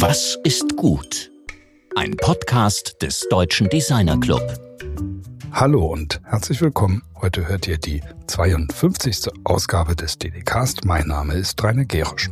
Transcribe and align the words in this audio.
Was 0.00 0.38
ist 0.44 0.78
gut? 0.78 1.30
Ein 1.94 2.16
Podcast 2.16 3.02
des 3.02 3.28
Deutschen 3.28 3.68
Designer 3.68 4.18
Club. 4.18 4.40
Hallo 5.52 5.84
und 5.84 6.22
herzlich 6.24 6.62
willkommen. 6.62 7.02
Heute 7.20 7.46
hört 7.46 7.68
ihr 7.68 7.76
die 7.76 8.00
52. 8.26 9.28
Ausgabe 9.44 9.94
des 9.94 10.16
DDcast. 10.16 10.86
Mein 10.86 11.06
Name 11.06 11.34
ist 11.34 11.62
Rainer 11.62 11.84
Gerisch. 11.84 12.30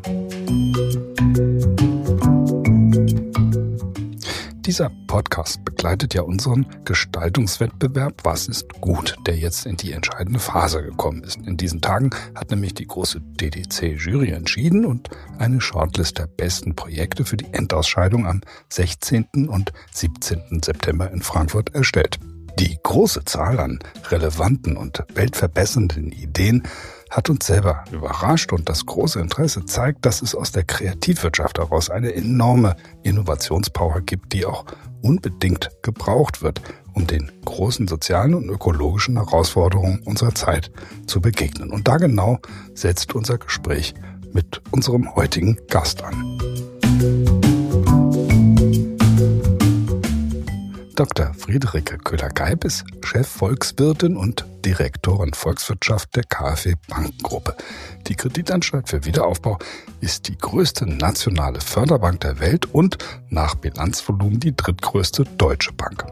Dieser 4.68 4.90
Podcast 5.06 5.64
begleitet 5.64 6.12
ja 6.12 6.20
unseren 6.20 6.66
Gestaltungswettbewerb 6.84 8.22
Was 8.24 8.48
ist 8.48 8.68
gut, 8.82 9.16
der 9.26 9.34
jetzt 9.34 9.64
in 9.64 9.78
die 9.78 9.92
entscheidende 9.92 10.40
Phase 10.40 10.82
gekommen 10.82 11.24
ist. 11.24 11.38
In 11.38 11.56
diesen 11.56 11.80
Tagen 11.80 12.10
hat 12.34 12.50
nämlich 12.50 12.74
die 12.74 12.86
große 12.86 13.18
DDC-Jury 13.18 14.32
entschieden 14.32 14.84
und 14.84 15.08
eine 15.38 15.62
Shortlist 15.62 16.18
der 16.18 16.26
besten 16.26 16.76
Projekte 16.76 17.24
für 17.24 17.38
die 17.38 17.50
Endausscheidung 17.54 18.26
am 18.26 18.42
16. 18.68 19.48
und 19.48 19.72
17. 19.94 20.60
September 20.62 21.10
in 21.10 21.22
Frankfurt 21.22 21.74
erstellt. 21.74 22.18
Die 22.58 22.76
große 22.82 23.24
Zahl 23.24 23.60
an 23.60 23.78
relevanten 24.10 24.76
und 24.76 25.04
weltverbessernden 25.14 26.10
Ideen 26.10 26.64
hat 27.08 27.30
uns 27.30 27.46
selber 27.46 27.84
überrascht 27.92 28.52
und 28.52 28.68
das 28.68 28.84
große 28.84 29.20
Interesse 29.20 29.64
zeigt, 29.64 30.04
dass 30.04 30.22
es 30.22 30.34
aus 30.34 30.50
der 30.50 30.64
Kreativwirtschaft 30.64 31.58
heraus 31.58 31.88
eine 31.88 32.12
enorme 32.14 32.76
Innovationspower 33.04 34.00
gibt, 34.00 34.32
die 34.32 34.44
auch 34.44 34.64
unbedingt 35.02 35.70
gebraucht 35.82 36.42
wird, 36.42 36.60
um 36.94 37.06
den 37.06 37.30
großen 37.44 37.86
sozialen 37.86 38.34
und 38.34 38.48
ökologischen 38.48 39.16
Herausforderungen 39.16 40.00
unserer 40.04 40.34
Zeit 40.34 40.72
zu 41.06 41.20
begegnen. 41.20 41.70
Und 41.70 41.86
da 41.86 41.96
genau 41.96 42.38
setzt 42.74 43.14
unser 43.14 43.38
Gespräch 43.38 43.94
mit 44.32 44.60
unserem 44.72 45.14
heutigen 45.14 45.56
Gast 45.68 46.02
an. 46.02 46.38
Dr. 50.98 51.32
Friederike 51.32 51.96
Köhler-Geib 51.96 52.64
ist 52.64 52.84
Chefvolkswirtin 53.04 54.16
und 54.16 54.44
Direktorin 54.64 55.32
Volkswirtschaft 55.32 56.16
der 56.16 56.24
KfW 56.24 56.74
Bankengruppe. 56.88 57.54
Die 58.08 58.16
Kreditanstalt 58.16 58.88
für 58.88 59.04
Wiederaufbau 59.04 59.60
ist 60.00 60.26
die 60.26 60.36
größte 60.36 60.86
nationale 60.86 61.60
Förderbank 61.60 62.22
der 62.22 62.40
Welt 62.40 62.66
und 62.74 62.98
nach 63.28 63.54
Bilanzvolumen 63.54 64.40
die 64.40 64.56
drittgrößte 64.56 65.22
deutsche 65.36 65.72
Bank. 65.72 66.04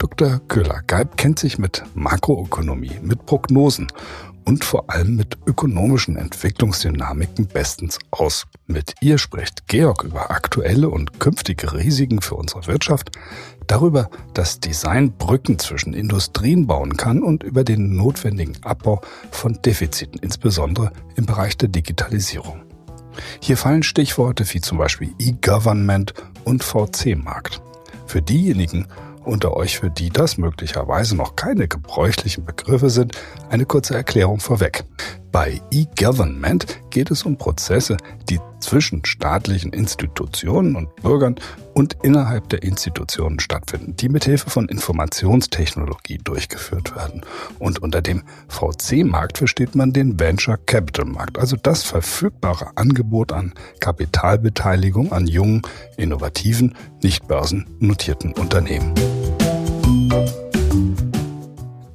Dr. 0.00 0.40
Köhler-Geib 0.48 1.16
kennt 1.16 1.38
sich 1.38 1.58
mit 1.58 1.84
Makroökonomie, 1.94 2.98
mit 3.02 3.26
Prognosen 3.26 3.86
und 4.46 4.64
vor 4.64 4.88
allem 4.88 5.16
mit 5.16 5.36
ökonomischen 5.46 6.16
Entwicklungsdynamiken 6.16 7.46
bestens 7.46 7.98
aus. 8.10 8.46
Mit 8.66 8.94
ihr 9.00 9.18
spricht 9.18 9.66
Georg 9.66 10.04
über 10.04 10.30
aktuelle 10.30 10.88
und 10.88 11.18
künftige 11.18 11.72
Risiken 11.74 12.20
für 12.20 12.36
unsere 12.36 12.66
Wirtschaft, 12.66 13.10
darüber, 13.66 14.10
dass 14.34 14.60
Design 14.60 15.12
Brücken 15.12 15.58
zwischen 15.58 15.94
Industrien 15.94 16.66
bauen 16.66 16.96
kann 16.96 17.22
und 17.22 17.42
über 17.42 17.64
den 17.64 17.96
notwendigen 17.96 18.56
Abbau 18.62 19.00
von 19.30 19.60
Defiziten, 19.62 20.20
insbesondere 20.20 20.92
im 21.16 21.26
Bereich 21.26 21.56
der 21.56 21.68
Digitalisierung. 21.68 22.62
Hier 23.40 23.56
fallen 23.56 23.82
Stichworte 23.82 24.44
wie 24.52 24.60
zum 24.60 24.78
Beispiel 24.78 25.12
E-Government 25.18 26.14
und 26.44 26.62
VC-Markt. 26.62 27.60
Für 28.06 28.22
diejenigen, 28.22 28.86
unter 29.24 29.56
euch, 29.56 29.78
für 29.78 29.90
die 29.90 30.10
das 30.10 30.38
möglicherweise 30.38 31.16
noch 31.16 31.34
keine 31.34 31.66
gebräuchlichen 31.66 32.44
Begriffe 32.44 32.90
sind, 32.90 33.18
eine 33.48 33.66
kurze 33.66 33.94
Erklärung 33.94 34.38
vorweg. 34.38 34.84
Bei 35.32 35.60
E-Government 35.70 36.66
geht 36.90 37.10
es 37.10 37.24
um 37.24 37.36
Prozesse, 37.36 37.96
die 38.28 38.40
zwischen 38.60 39.04
staatlichen 39.04 39.72
Institutionen 39.72 40.76
und 40.76 40.94
Bürgern 40.96 41.36
und 41.74 41.96
innerhalb 42.02 42.48
der 42.48 42.62
Institutionen 42.62 43.38
stattfinden, 43.38 43.96
die 43.96 44.08
mithilfe 44.08 44.50
von 44.50 44.68
Informationstechnologie 44.68 46.18
durchgeführt 46.18 46.96
werden. 46.96 47.22
Und 47.58 47.80
unter 47.82 48.02
dem 48.02 48.22
VC-Markt 48.48 49.38
versteht 49.38 49.74
man 49.74 49.92
den 49.92 50.18
Venture 50.18 50.56
Capital 50.56 51.04
Markt, 51.04 51.38
also 51.38 51.56
das 51.56 51.82
verfügbare 51.82 52.70
Angebot 52.76 53.32
an 53.32 53.52
Kapitalbeteiligung 53.80 55.12
an 55.12 55.26
jungen, 55.26 55.62
innovativen, 55.96 56.74
nicht 57.02 57.28
börsennotierten 57.28 58.32
Unternehmen. 58.32 58.94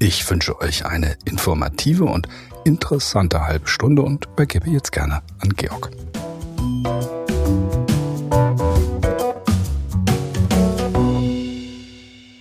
Ich 0.04 0.28
wünsche 0.30 0.60
euch 0.60 0.86
eine 0.86 1.16
informative 1.26 2.06
und 2.06 2.28
interessante 2.64 3.42
halbe 3.42 3.68
Stunde 3.68 4.02
und 4.02 4.26
übergebe 4.26 4.70
jetzt 4.70 4.92
gerne 4.92 5.22
an 5.40 5.50
Georg. 5.56 5.92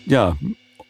Ja, 0.06 0.36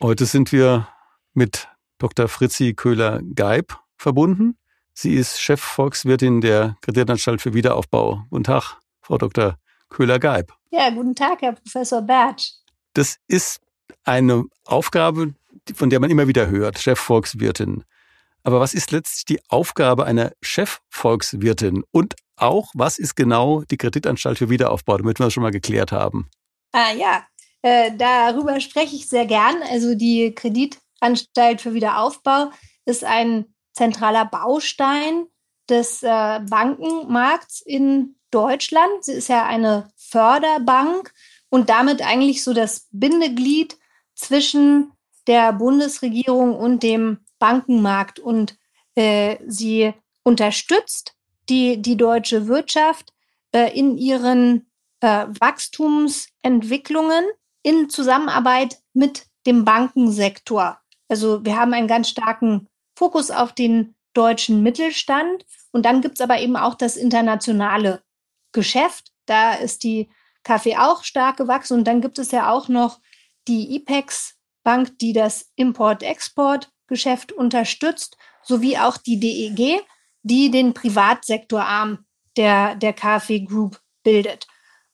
heute 0.02 0.24
sind 0.24 0.52
wir 0.52 0.88
mit 1.34 1.68
Dr. 1.98 2.28
Fritzi 2.28 2.74
Köhler-Geib 2.74 3.78
verbunden. 3.96 4.56
Sie 4.94 5.14
ist 5.14 5.40
Chefvolkswirtin 5.40 6.40
der 6.40 6.76
Kreditanstalt 6.80 7.42
für 7.42 7.54
Wiederaufbau. 7.54 8.24
Guten 8.30 8.44
Tag, 8.44 8.78
Frau 9.02 9.18
Dr. 9.18 9.56
Köhler-Geib. 9.90 10.52
Ja, 10.70 10.90
guten 10.90 11.14
Tag, 11.14 11.42
Herr 11.42 11.52
Professor 11.52 12.00
Bertsch. 12.02 12.52
Das 12.94 13.18
ist 13.28 13.60
eine 14.04 14.44
Aufgabe, 14.64 15.34
von 15.74 15.90
der 15.90 16.00
man 16.00 16.10
immer 16.10 16.26
wieder 16.26 16.48
hört, 16.48 16.78
Chefvolkswirtin. 16.78 17.84
Aber 18.42 18.60
was 18.60 18.74
ist 18.74 18.90
letztlich 18.90 19.24
die 19.24 19.40
Aufgabe 19.48 20.04
einer 20.04 20.32
Chefvolkswirtin? 20.42 21.84
Und 21.90 22.14
auch, 22.36 22.70
was 22.74 22.98
ist 22.98 23.16
genau 23.16 23.62
die 23.62 23.76
Kreditanstalt 23.76 24.38
für 24.38 24.50
Wiederaufbau, 24.50 24.96
damit 24.96 25.18
wir 25.18 25.26
das 25.26 25.32
schon 25.32 25.42
mal 25.42 25.50
geklärt 25.50 25.92
haben? 25.92 26.28
Ah 26.72 26.92
ja, 26.92 27.24
äh, 27.62 27.90
darüber 27.96 28.60
spreche 28.60 28.96
ich 28.96 29.08
sehr 29.08 29.26
gern. 29.26 29.56
Also 29.70 29.94
die 29.94 30.34
Kreditanstalt 30.34 31.60
für 31.60 31.74
Wiederaufbau 31.74 32.50
ist 32.86 33.04
ein 33.04 33.46
zentraler 33.72 34.24
Baustein 34.24 35.26
des 35.68 36.02
äh, 36.02 36.40
Bankenmarkts 36.48 37.60
in 37.60 38.16
Deutschland. 38.30 39.04
Sie 39.04 39.12
ist 39.12 39.28
ja 39.28 39.44
eine 39.46 39.88
Förderbank 39.96 41.12
und 41.48 41.68
damit 41.68 42.02
eigentlich 42.02 42.42
so 42.42 42.54
das 42.54 42.88
Bindeglied 42.90 43.76
zwischen 44.14 44.92
der 45.26 45.52
Bundesregierung 45.52 46.56
und 46.56 46.82
dem 46.82 47.18
Bankenmarkt. 47.40 48.20
Und 48.20 48.56
äh, 48.94 49.38
sie 49.48 49.92
unterstützt 50.22 51.16
die, 51.48 51.82
die 51.82 51.96
deutsche 51.96 52.46
Wirtschaft 52.46 53.12
äh, 53.52 53.76
in 53.76 53.98
ihren 53.98 54.70
äh, 55.00 55.26
Wachstumsentwicklungen 55.40 57.24
in 57.62 57.90
Zusammenarbeit 57.90 58.78
mit 58.92 59.26
dem 59.46 59.64
Bankensektor. 59.64 60.78
Also 61.08 61.44
wir 61.44 61.56
haben 61.56 61.74
einen 61.74 61.88
ganz 61.88 62.08
starken 62.08 62.68
Fokus 62.94 63.30
auf 63.32 63.52
den 63.52 63.96
deutschen 64.12 64.62
Mittelstand. 64.62 65.44
Und 65.72 65.84
dann 65.84 66.00
gibt 66.00 66.16
es 66.16 66.20
aber 66.20 66.40
eben 66.40 66.56
auch 66.56 66.74
das 66.74 66.96
internationale 66.96 68.02
Geschäft. 68.52 69.12
Da 69.26 69.54
ist 69.54 69.84
die 69.84 70.10
Kaffee 70.42 70.76
auch 70.76 71.04
stark 71.04 71.36
gewachsen. 71.36 71.78
Und 71.78 71.84
dann 71.84 72.00
gibt 72.00 72.18
es 72.18 72.30
ja 72.30 72.50
auch 72.50 72.68
noch 72.68 73.00
die 73.48 73.74
IPEX 73.76 74.36
Bank, 74.62 74.98
die 74.98 75.12
das 75.12 75.50
Import-Export-Geschäft 76.90 77.32
unterstützt, 77.32 78.16
sowie 78.42 78.76
auch 78.76 78.96
die 78.96 79.20
DEG, 79.20 79.82
die 80.22 80.50
den 80.50 80.74
Privatsektorarm 80.74 82.04
der, 82.36 82.74
der 82.74 82.92
KfW 82.92 83.40
Group 83.40 83.80
bildet. 84.02 84.46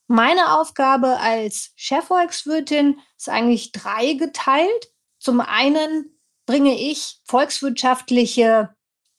Meine 0.09 0.59
Aufgabe 0.59 1.19
als 1.19 1.73
Chefvolkswirtin 1.75 3.01
ist 3.17 3.29
eigentlich 3.29 3.73
dreigeteilt. 3.73 4.93
Zum 5.19 5.41
einen 5.41 6.17
bringe 6.47 6.79
ich 6.79 7.21
volkswirtschaftliche 7.25 8.75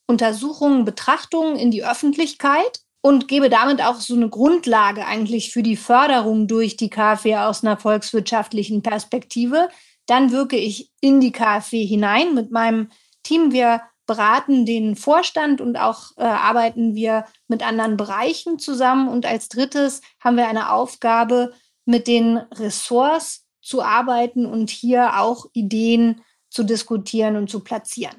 Untersuchungen, 0.06 0.86
Betrachtungen 0.86 1.58
in 1.58 1.72
die 1.72 1.84
Öffentlichkeit 1.84 2.80
und 3.02 3.28
gebe 3.28 3.50
damit 3.50 3.82
auch 3.82 4.00
so 4.00 4.16
eine 4.16 4.30
Grundlage 4.30 5.06
eigentlich 5.06 5.52
für 5.52 5.64
die 5.64 5.76
Förderung 5.76 6.48
durch 6.48 6.78
die 6.78 6.90
KfW 6.90 7.38
aus 7.38 7.64
einer 7.64 7.78
volkswirtschaftlichen 7.78 8.82
Perspektive. 8.82 9.68
Dann 10.08 10.32
wirke 10.32 10.58
ich 10.58 10.92
in 11.00 11.22
die 11.22 11.32
KfW 11.32 11.86
hinein 11.86 12.34
mit 12.34 12.52
meinem 12.52 12.90
Team. 13.24 13.52
Wir 13.52 13.82
beraten 14.08 14.66
den 14.66 14.96
Vorstand 14.96 15.62
und 15.62 15.78
auch 15.78 16.12
äh, 16.18 16.24
arbeiten 16.24 16.96
wir 16.96 17.26
mit 17.48 17.62
anderen 17.62 17.98
Bereichen 17.98 18.58
zusammen. 18.58 19.10
Und 19.10 19.26
als 19.26 19.50
drittes 19.50 20.02
haben 20.20 20.38
wir 20.38 20.48
eine 20.48 20.72
Aufgabe, 20.72 21.54
mit 21.86 22.08
den 22.08 22.38
Ressorts 22.38 23.46
zu 23.62 23.82
arbeiten 23.82 24.46
und 24.46 24.70
hier 24.70 25.20
auch 25.20 25.46
Ideen 25.54 26.22
zu 26.50 26.64
diskutieren 26.64 27.36
und 27.36 27.50
zu 27.50 27.62
platzieren. 27.62 28.16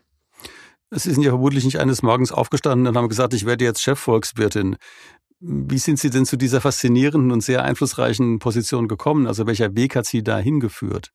Sie 0.90 1.12
sind 1.12 1.22
ja 1.22 1.30
vermutlich 1.30 1.64
nicht 1.64 1.78
eines 1.78 2.02
Morgens 2.02 2.32
aufgestanden 2.32 2.86
und 2.86 2.96
haben 2.96 3.08
gesagt, 3.08 3.34
ich 3.34 3.44
werde 3.44 3.64
jetzt 3.64 3.82
Chefvolkswirtin. 3.82 4.76
Wie 5.40 5.78
sind 5.78 5.98
Sie 5.98 6.10
denn 6.10 6.24
zu 6.24 6.36
dieser 6.36 6.60
faszinierenden 6.60 7.30
und 7.30 7.42
sehr 7.42 7.62
einflussreichen 7.62 8.38
Position 8.38 8.88
gekommen? 8.88 9.26
Also 9.26 9.46
welcher 9.46 9.74
Weg 9.76 9.96
hat 9.96 10.06
Sie 10.06 10.22
da 10.22 10.38
hingeführt? 10.38 11.12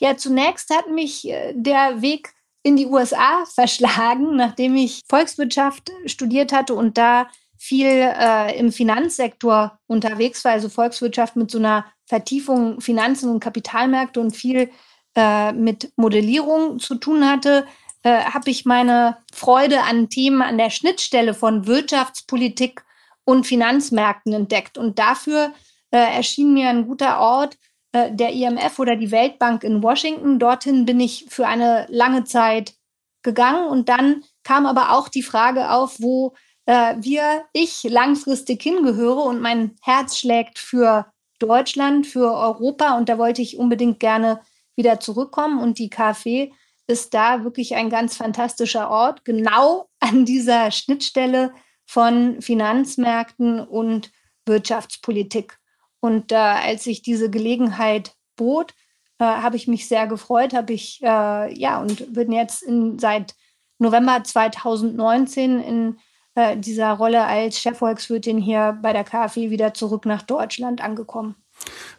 Ja, 0.00 0.16
zunächst 0.16 0.74
hat 0.74 0.90
mich 0.90 1.28
äh, 1.28 1.52
der 1.54 2.02
Weg 2.02 2.32
in 2.62 2.76
die 2.76 2.86
USA 2.86 3.44
verschlagen, 3.54 4.36
nachdem 4.36 4.76
ich 4.76 5.02
Volkswirtschaft 5.08 5.90
studiert 6.06 6.52
hatte 6.52 6.74
und 6.74 6.98
da 6.98 7.28
viel 7.58 7.86
äh, 7.86 8.58
im 8.58 8.72
Finanzsektor 8.72 9.78
unterwegs 9.86 10.44
war, 10.44 10.52
also 10.52 10.68
Volkswirtschaft 10.68 11.36
mit 11.36 11.50
so 11.50 11.58
einer 11.58 11.86
Vertiefung 12.06 12.80
Finanzen 12.80 13.30
und 13.30 13.38
Kapitalmärkte 13.38 14.20
und 14.20 14.34
viel 14.34 14.70
äh, 15.14 15.52
mit 15.52 15.92
Modellierung 15.96 16.80
zu 16.80 16.96
tun 16.96 17.24
hatte, 17.24 17.66
äh, 18.02 18.24
habe 18.24 18.50
ich 18.50 18.64
meine 18.64 19.18
Freude 19.32 19.82
an 19.82 20.08
Themen 20.08 20.42
an 20.42 20.58
der 20.58 20.70
Schnittstelle 20.70 21.34
von 21.34 21.66
Wirtschaftspolitik 21.66 22.84
und 23.24 23.46
Finanzmärkten 23.46 24.32
entdeckt. 24.32 24.76
Und 24.76 24.98
dafür 24.98 25.52
äh, 25.92 25.98
erschien 25.98 26.54
mir 26.54 26.68
ein 26.68 26.86
guter 26.86 27.20
Ort 27.20 27.56
der 27.92 28.32
IMF 28.32 28.78
oder 28.78 28.96
die 28.96 29.10
Weltbank 29.10 29.64
in 29.64 29.82
Washington. 29.82 30.38
Dorthin 30.38 30.84
bin 30.86 31.00
ich 31.00 31.26
für 31.28 31.46
eine 31.46 31.86
lange 31.90 32.24
Zeit 32.24 32.74
gegangen. 33.22 33.68
Und 33.68 33.88
dann 33.88 34.24
kam 34.42 34.66
aber 34.66 34.92
auch 34.92 35.08
die 35.08 35.22
Frage 35.22 35.70
auf, 35.70 36.00
wo 36.00 36.34
äh, 36.66 36.96
wir, 36.98 37.44
ich 37.52 37.84
langfristig 37.84 38.62
hingehöre. 38.62 39.22
Und 39.22 39.40
mein 39.40 39.76
Herz 39.82 40.18
schlägt 40.18 40.58
für 40.58 41.06
Deutschland, 41.38 42.06
für 42.06 42.32
Europa. 42.32 42.96
Und 42.96 43.08
da 43.08 43.18
wollte 43.18 43.42
ich 43.42 43.58
unbedingt 43.58 44.00
gerne 44.00 44.40
wieder 44.76 45.00
zurückkommen. 45.00 45.60
Und 45.60 45.78
die 45.78 45.90
KfW 45.90 46.50
ist 46.86 47.14
da 47.14 47.44
wirklich 47.44 47.74
ein 47.74 47.90
ganz 47.90 48.16
fantastischer 48.16 48.90
Ort, 48.90 49.24
genau 49.24 49.88
an 50.00 50.24
dieser 50.24 50.70
Schnittstelle 50.70 51.52
von 51.84 52.40
Finanzmärkten 52.40 53.60
und 53.60 54.12
Wirtschaftspolitik. 54.46 55.58
Und 56.02 56.32
äh, 56.32 56.34
als 56.34 56.82
sich 56.82 57.00
diese 57.02 57.30
Gelegenheit 57.30 58.16
bot, 58.34 58.74
äh, 59.18 59.24
habe 59.24 59.54
ich 59.54 59.68
mich 59.68 59.86
sehr 59.86 60.08
gefreut, 60.08 60.52
habe 60.52 60.72
ich 60.72 61.00
äh, 61.00 61.54
ja 61.54 61.80
und 61.80 62.12
bin 62.12 62.32
jetzt 62.32 62.64
in, 62.64 62.98
seit 62.98 63.36
November 63.78 64.24
2019 64.24 65.60
in 65.60 65.98
äh, 66.34 66.56
dieser 66.56 66.92
Rolle 66.94 67.24
als 67.24 67.60
Chefvolkswirtin 67.60 68.38
hier 68.38 68.76
bei 68.82 68.92
der 68.92 69.04
KfW 69.04 69.50
wieder 69.50 69.74
zurück 69.74 70.04
nach 70.04 70.22
Deutschland 70.22 70.82
angekommen. 70.82 71.36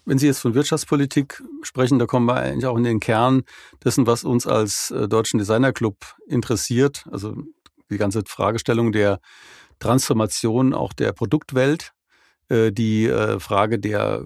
Wenn 0.03 0.17
Sie 0.17 0.27
jetzt 0.27 0.39
von 0.39 0.53
Wirtschaftspolitik 0.53 1.41
sprechen, 1.61 1.97
da 1.97 2.05
kommen 2.05 2.25
wir 2.25 2.35
eigentlich 2.35 2.65
auch 2.65 2.75
in 2.75 2.83
den 2.83 2.99
Kern 2.99 3.43
dessen, 3.85 4.05
was 4.05 4.25
uns 4.25 4.45
als 4.45 4.91
äh, 4.91 5.07
Deutschen 5.07 5.37
Designerclub 5.37 5.95
interessiert. 6.27 7.05
Also 7.09 7.35
die 7.89 7.97
ganze 7.97 8.23
Fragestellung 8.27 8.91
der 8.91 9.21
Transformation 9.79 10.73
auch 10.73 10.91
der 10.91 11.13
Produktwelt, 11.13 11.93
die 12.71 13.07
äh, 13.07 13.39
Frage 13.39 13.79
der 13.79 14.23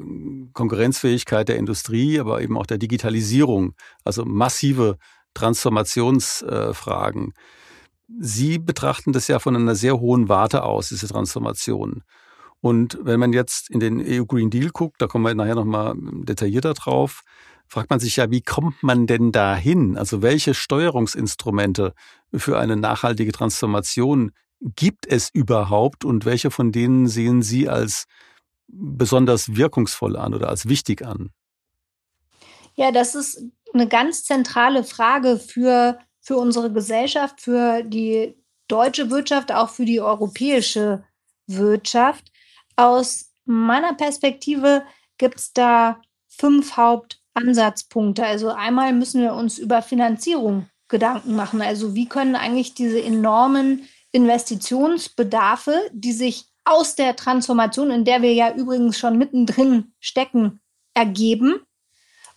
Konkurrenzfähigkeit 0.54 1.50
der 1.50 1.58
Industrie, 1.58 2.20
aber 2.20 2.42
eben 2.42 2.58
auch 2.58 2.66
der 2.66 2.78
Digitalisierung, 2.78 3.74
also 4.04 4.26
massive 4.26 4.98
Transformationsfragen. 5.34 7.34
Sie 8.20 8.58
betrachten 8.58 9.12
das 9.12 9.28
ja 9.28 9.40
von 9.40 9.56
einer 9.56 9.76
sehr 9.76 10.00
hohen 10.00 10.30
Warte 10.30 10.64
aus, 10.64 10.90
diese 10.90 11.08
Transformation. 11.08 12.04
Und 12.62 12.98
wenn 13.02 13.20
man 13.20 13.34
jetzt 13.34 13.70
in 13.70 13.80
den 13.80 14.02
EU 14.02 14.26
Green 14.26 14.50
Deal 14.50 14.70
guckt, 14.70 15.02
da 15.02 15.08
kommen 15.08 15.26
wir 15.26 15.36
nachher 15.36 15.56
nochmal 15.56 15.94
detaillierter 15.98 16.74
drauf, 16.74 17.22
fragt 17.68 17.90
man 17.90 18.00
sich 18.00 18.16
ja, 18.16 18.32
wie 18.32 18.42
kommt 18.42 18.82
man 18.82 19.08
denn 19.08 19.32
dahin? 19.32 19.98
Also 19.98 20.22
welche 20.22 20.54
Steuerungsinstrumente 20.54 21.94
für 22.34 22.58
eine 22.58 22.78
nachhaltige 22.78 23.32
Transformation 23.32 24.32
gibt 24.60 25.06
es 25.06 25.30
überhaupt 25.30 26.06
und 26.06 26.26
welche 26.26 26.52
von 26.52 26.72
denen 26.72 27.08
sehen 27.08 27.42
Sie 27.42 27.70
als 27.70 28.06
besonders 28.68 29.56
wirkungsvoll 29.56 30.16
an 30.16 30.34
oder 30.34 30.50
als 30.50 30.68
wichtig 30.68 31.06
an? 31.06 31.32
Ja, 32.76 32.92
das 32.92 33.16
ist 33.16 33.44
eine 33.74 33.88
ganz 33.88 34.24
zentrale 34.24 34.84
Frage 34.84 35.38
für, 35.38 36.00
für 36.22 36.38
unsere 36.38 36.72
Gesellschaft, 36.72 37.42
für 37.42 37.84
die 37.84 38.36
deutsche 38.68 39.10
Wirtschaft, 39.10 39.52
auch 39.52 39.70
für 39.70 39.86
die 39.86 40.02
europäische 40.02 41.04
Wirtschaft. 41.48 42.32
Aus 42.76 43.32
meiner 43.46 43.94
Perspektive 43.94 44.84
gibt 45.18 45.38
es 45.40 45.54
da 45.54 46.02
fünf 46.28 46.78
Hauptansatzpunkte. 46.78 48.26
Also 48.26 48.50
einmal 48.50 48.94
müssen 48.94 49.22
wir 49.22 49.34
uns 49.34 49.58
über 49.58 49.82
Finanzierung 49.82 50.68
Gedanken 50.88 51.36
machen. 51.36 51.62
Also 51.62 51.96
wie 51.96 52.08
können 52.08 52.36
eigentlich 52.36 52.74
diese 52.74 53.02
enormen 53.02 53.88
Investitionsbedarfe, 54.18 55.80
die 55.94 56.12
sich 56.12 56.46
aus 56.66 56.96
der 56.96 57.16
Transformation, 57.16 57.92
in 57.92 58.04
der 58.04 58.24
wir 58.24 58.34
ja 58.34 58.52
übrigens 58.52 58.98
schon 58.98 59.18
mittendrin 59.18 59.94
stecken, 60.00 60.60
ergeben. 60.96 61.62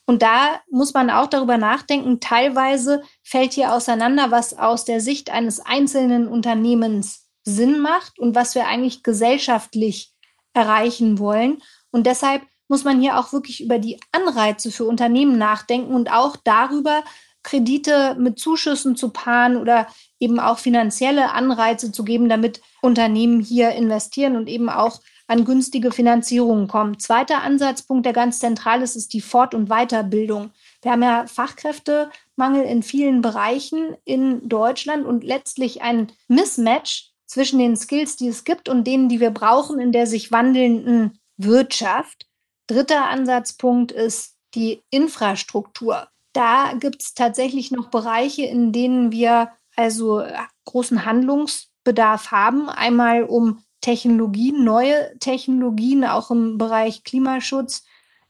Und 0.06 0.23
da 0.23 0.61
muss 0.71 0.93
man 0.93 1.09
auch 1.09 1.27
darüber 1.27 1.56
nachdenken, 1.56 2.21
teilweise 2.21 3.03
fällt 3.23 3.55
hier 3.55 3.73
auseinander, 3.73 4.31
was 4.31 4.59
aus 4.59 4.85
der 4.85 5.00
Sicht 5.00 5.31
eines 5.31 5.61
einzelnen 5.61 6.29
Unternehmens 6.29 7.29
Sinn 7.44 7.81
macht 7.81 8.19
und 8.19 8.35
was 8.35 8.55
wir 8.55 8.67
eigentlich 8.67 9.03
gesellschaftlich 9.03 10.12
erreichen 10.53 11.19
wollen. 11.19 11.62
Und 11.91 12.06
deshalb 12.06 12.43
muss 12.69 12.85
man 12.85 13.00
hier 13.00 13.19
auch 13.19 13.32
wirklich 13.32 13.62
über 13.62 13.79
die 13.79 13.99
Anreize 14.12 14.71
für 14.71 14.85
Unternehmen 14.85 15.38
nachdenken 15.38 15.94
und 15.94 16.12
auch 16.12 16.37
darüber, 16.44 17.03
Kredite 17.43 18.17
mit 18.19 18.38
Zuschüssen 18.38 18.97
zu 18.97 19.11
paaren 19.11 19.56
oder 19.56 19.87
eben 20.20 20.38
auch 20.38 20.58
finanzielle 20.58 21.32
Anreize 21.32 21.90
zu 21.90 22.05
geben, 22.05 22.28
damit 22.28 22.61
Unternehmen 22.82 23.40
hier 23.40 23.70
investieren 23.72 24.37
und 24.37 24.49
eben 24.49 24.69
auch 24.69 25.00
an 25.26 25.44
günstige 25.44 25.93
Finanzierungen 25.93 26.67
kommen. 26.67 26.99
Zweiter 26.99 27.43
Ansatzpunkt, 27.43 28.05
der 28.05 28.12
ganz 28.12 28.40
zentral 28.40 28.82
ist, 28.82 28.96
ist 28.96 29.12
die 29.12 29.20
Fort- 29.20 29.55
und 29.55 29.69
Weiterbildung. 29.69 30.50
Wir 30.82 30.93
haben 30.93 31.02
ja 31.02 31.25
Fachkräftemangel 31.26 32.64
in 32.64 32.82
vielen 32.82 33.22
Bereichen 33.22 33.96
in 34.05 34.49
Deutschland 34.49 35.06
und 35.06 35.22
letztlich 35.22 35.82
ein 35.82 36.11
Mismatch 36.26 37.12
zwischen 37.26 37.61
den 37.61 37.76
Skills, 37.76 38.17
die 38.17 38.26
es 38.26 38.43
gibt 38.43 38.69
und 38.69 38.87
denen, 38.88 39.08
die 39.08 39.20
wir 39.20 39.31
brauchen 39.31 39.78
in 39.78 39.93
der 39.93 40.08
sich 40.08 40.32
wandelnden 40.32 41.20
Wirtschaft. 41.37 42.26
Dritter 42.67 43.08
Ansatzpunkt 43.08 43.93
ist 43.93 44.37
die 44.56 44.82
Infrastruktur. 44.90 46.08
Da 46.32 46.72
gibt 46.75 47.02
es 47.02 47.14
tatsächlich 47.14 47.70
noch 47.70 47.88
Bereiche, 47.88 48.46
in 48.46 48.72
denen 48.72 49.12
wir 49.12 49.50
also 49.81 50.21
äh, 50.21 50.35
großen 50.67 51.05
Handlungsbedarf 51.05 52.31
haben. 52.31 52.69
Einmal 52.69 53.25
um 53.25 53.65
Technologien, 53.81 54.62
neue 54.62 55.19
Technologien 55.19 56.05
auch 56.05 56.31
im 56.31 56.59
Bereich 56.59 57.03
Klimaschutz 57.03 57.85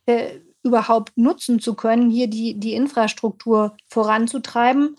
äh, 0.07 0.39
überhaupt 0.63 1.17
nutzen 1.17 1.59
zu 1.59 1.75
können, 1.75 2.11
hier 2.11 2.29
die, 2.29 2.59
die 2.59 2.75
Infrastruktur 2.75 3.77
voranzutreiben. 3.89 4.97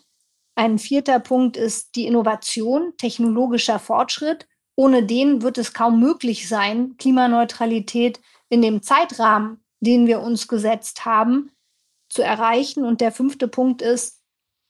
Ein 0.56 0.78
vierter 0.78 1.20
Punkt 1.20 1.56
ist 1.56 1.96
die 1.96 2.06
Innovation, 2.06 2.94
technologischer 2.98 3.80
Fortschritt. 3.80 4.48
Ohne 4.76 5.04
den 5.04 5.42
wird 5.42 5.58
es 5.58 5.74
kaum 5.74 6.00
möglich 6.00 6.50
sein, 6.50 6.96
Klimaneutralität 6.98 8.20
in 8.50 8.62
dem 8.62 8.82
Zeitrahmen, 8.82 9.64
den 9.80 10.08
wir 10.08 10.20
uns 10.20 10.48
gesetzt 10.48 11.06
haben, 11.06 11.52
zu 12.10 12.24
erreichen. 12.24 12.84
Und 12.84 13.00
der 13.00 13.12
fünfte 13.12 13.48
Punkt 13.48 13.82
ist, 13.82 14.20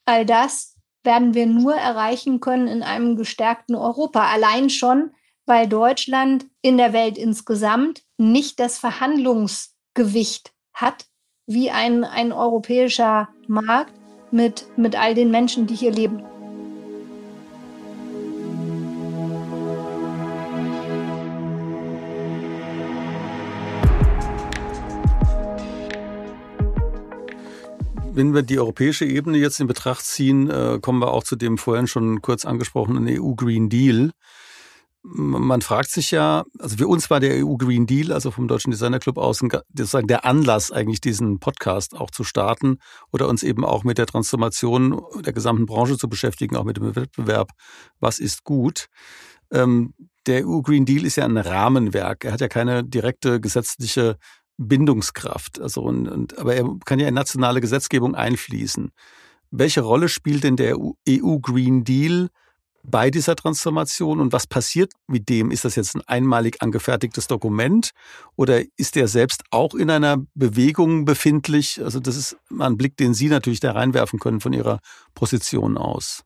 all 0.05 0.25
das 0.25 0.70
werden 1.03 1.33
wir 1.33 1.45
nur 1.45 1.75
erreichen 1.75 2.39
können 2.39 2.67
in 2.67 2.83
einem 2.83 3.15
gestärkten 3.15 3.75
Europa. 3.75 4.29
Allein 4.31 4.69
schon, 4.69 5.11
weil 5.45 5.67
Deutschland 5.67 6.45
in 6.61 6.77
der 6.77 6.93
Welt 6.93 7.17
insgesamt 7.17 8.03
nicht 8.17 8.59
das 8.59 8.77
Verhandlungsgewicht 8.77 10.53
hat 10.73 11.05
wie 11.47 11.71
ein, 11.71 12.03
ein 12.03 12.31
europäischer 12.31 13.29
Markt 13.47 13.93
mit, 14.31 14.65
mit 14.77 14.95
all 14.95 15.15
den 15.15 15.31
Menschen, 15.31 15.67
die 15.67 15.75
hier 15.75 15.91
leben. 15.91 16.23
Wenn 28.13 28.33
wir 28.33 28.41
die 28.41 28.59
europäische 28.59 29.05
Ebene 29.05 29.37
jetzt 29.37 29.61
in 29.61 29.67
Betracht 29.67 30.05
ziehen, 30.05 30.49
äh, 30.49 30.79
kommen 30.81 30.99
wir 30.99 31.13
auch 31.13 31.23
zu 31.23 31.37
dem 31.37 31.57
vorhin 31.57 31.87
schon 31.87 32.21
kurz 32.21 32.43
angesprochenen 32.43 33.07
EU 33.07 33.35
Green 33.35 33.69
Deal. 33.69 34.11
Man 35.01 35.61
fragt 35.61 35.89
sich 35.91 36.11
ja, 36.11 36.43
also 36.59 36.75
für 36.75 36.87
uns 36.87 37.09
war 37.09 37.21
der 37.21 37.45
EU 37.45 37.55
Green 37.55 37.87
Deal, 37.87 38.11
also 38.11 38.29
vom 38.29 38.49
Deutschen 38.49 38.69
Designer 38.69 38.99
Club 38.99 39.17
aus, 39.17 39.39
sozusagen 39.39 40.07
der 40.07 40.25
Anlass, 40.25 40.73
eigentlich 40.73 40.99
diesen 40.99 41.39
Podcast 41.39 41.95
auch 41.95 42.11
zu 42.11 42.25
starten 42.25 42.79
oder 43.13 43.29
uns 43.29 43.43
eben 43.43 43.63
auch 43.63 43.85
mit 43.85 43.97
der 43.97 44.07
Transformation 44.07 45.01
der 45.21 45.31
gesamten 45.31 45.65
Branche 45.65 45.97
zu 45.97 46.09
beschäftigen, 46.09 46.57
auch 46.57 46.65
mit 46.65 46.77
dem 46.77 46.93
Wettbewerb. 46.95 47.51
Was 48.01 48.19
ist 48.19 48.43
gut? 48.43 48.87
Ähm, 49.53 49.93
der 50.27 50.45
EU 50.45 50.61
Green 50.61 50.85
Deal 50.85 51.05
ist 51.05 51.15
ja 51.15 51.25
ein 51.25 51.37
Rahmenwerk. 51.37 52.25
Er 52.25 52.33
hat 52.33 52.41
ja 52.41 52.49
keine 52.49 52.83
direkte 52.83 53.39
gesetzliche 53.39 54.17
Bindungskraft. 54.67 55.59
Also 55.59 55.81
und, 55.81 56.07
und, 56.07 56.37
aber 56.37 56.55
er 56.55 56.65
kann 56.85 56.99
ja 56.99 57.07
in 57.07 57.13
nationale 57.13 57.61
Gesetzgebung 57.61 58.15
einfließen. 58.15 58.91
Welche 59.51 59.81
Rolle 59.81 60.07
spielt 60.07 60.43
denn 60.43 60.55
der 60.55 60.77
EU 60.77 61.37
Green 61.39 61.83
Deal 61.83 62.29
bei 62.83 63.11
dieser 63.11 63.35
Transformation 63.35 64.19
und 64.19 64.33
was 64.33 64.47
passiert 64.47 64.93
mit 65.07 65.29
dem? 65.29 65.51
Ist 65.51 65.65
das 65.65 65.75
jetzt 65.75 65.95
ein 65.95 66.01
einmalig 66.07 66.61
angefertigtes 66.61 67.27
Dokument 67.27 67.91
oder 68.35 68.61
ist 68.77 68.95
der 68.95 69.07
selbst 69.07 69.43
auch 69.51 69.75
in 69.75 69.89
einer 69.89 70.17
Bewegung 70.33 71.05
befindlich? 71.05 71.81
Also 71.83 71.99
das 71.99 72.15
ist 72.15 72.37
mal 72.49 72.67
ein 72.67 72.77
Blick, 72.77 72.97
den 72.97 73.13
Sie 73.13 73.27
natürlich 73.27 73.59
da 73.59 73.73
reinwerfen 73.73 74.19
können 74.19 74.39
von 74.39 74.53
Ihrer 74.53 74.79
Position 75.13 75.77
aus. 75.77 76.23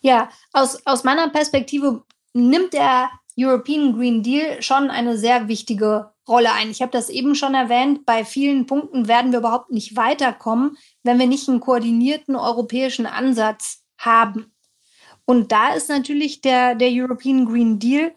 Ja, 0.00 0.28
aus, 0.52 0.84
aus 0.86 1.04
meiner 1.04 1.28
Perspektive 1.30 2.02
nimmt 2.34 2.74
er 2.74 3.10
European 3.38 3.94
Green 3.94 4.22
Deal 4.22 4.62
schon 4.62 4.90
eine 4.90 5.16
sehr 5.16 5.48
wichtige 5.48 6.11
Rolle 6.28 6.52
ein. 6.52 6.70
Ich 6.70 6.82
habe 6.82 6.92
das 6.92 7.08
eben 7.08 7.34
schon 7.34 7.54
erwähnt, 7.54 8.06
bei 8.06 8.24
vielen 8.24 8.66
Punkten 8.66 9.08
werden 9.08 9.32
wir 9.32 9.40
überhaupt 9.40 9.70
nicht 9.70 9.96
weiterkommen, 9.96 10.76
wenn 11.02 11.18
wir 11.18 11.26
nicht 11.26 11.48
einen 11.48 11.60
koordinierten 11.60 12.36
europäischen 12.36 13.06
Ansatz 13.06 13.82
haben. 13.98 14.52
Und 15.24 15.52
da 15.52 15.74
ist 15.74 15.88
natürlich 15.88 16.40
der, 16.40 16.74
der 16.74 16.90
European 16.90 17.46
Green 17.46 17.78
Deal 17.78 18.12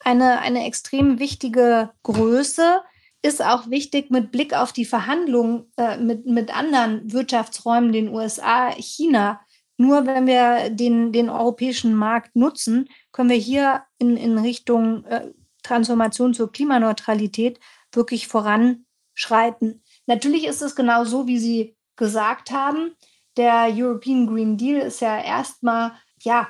eine, 0.00 0.40
eine 0.40 0.64
extrem 0.64 1.18
wichtige 1.18 1.90
Größe, 2.02 2.82
ist 3.22 3.42
auch 3.42 3.68
wichtig 3.68 4.10
mit 4.10 4.30
Blick 4.30 4.54
auf 4.54 4.72
die 4.72 4.84
Verhandlungen 4.84 5.72
äh, 5.76 5.98
mit, 5.98 6.26
mit 6.26 6.56
anderen 6.56 7.12
Wirtschaftsräumen, 7.12 7.92
den 7.92 8.08
USA, 8.08 8.70
China. 8.70 9.40
Nur 9.76 10.06
wenn 10.06 10.26
wir 10.26 10.70
den, 10.70 11.12
den 11.12 11.28
europäischen 11.28 11.94
Markt 11.94 12.36
nutzen, 12.36 12.88
können 13.12 13.30
wir 13.30 13.36
hier 13.36 13.82
in, 13.98 14.16
in 14.16 14.38
Richtung 14.38 15.04
äh, 15.04 15.30
Transformation 15.68 16.34
zur 16.34 16.50
Klimaneutralität 16.50 17.60
wirklich 17.92 18.26
voranschreiten. 18.28 19.82
Natürlich 20.06 20.46
ist 20.46 20.62
es 20.62 20.74
genau 20.74 21.04
so, 21.04 21.26
wie 21.26 21.38
Sie 21.38 21.76
gesagt 21.96 22.50
haben. 22.50 22.94
Der 23.36 23.68
European 23.70 24.26
Green 24.26 24.56
Deal 24.56 24.80
ist 24.80 25.00
ja 25.00 25.20
erstmal 25.20 25.92
ja, 26.22 26.48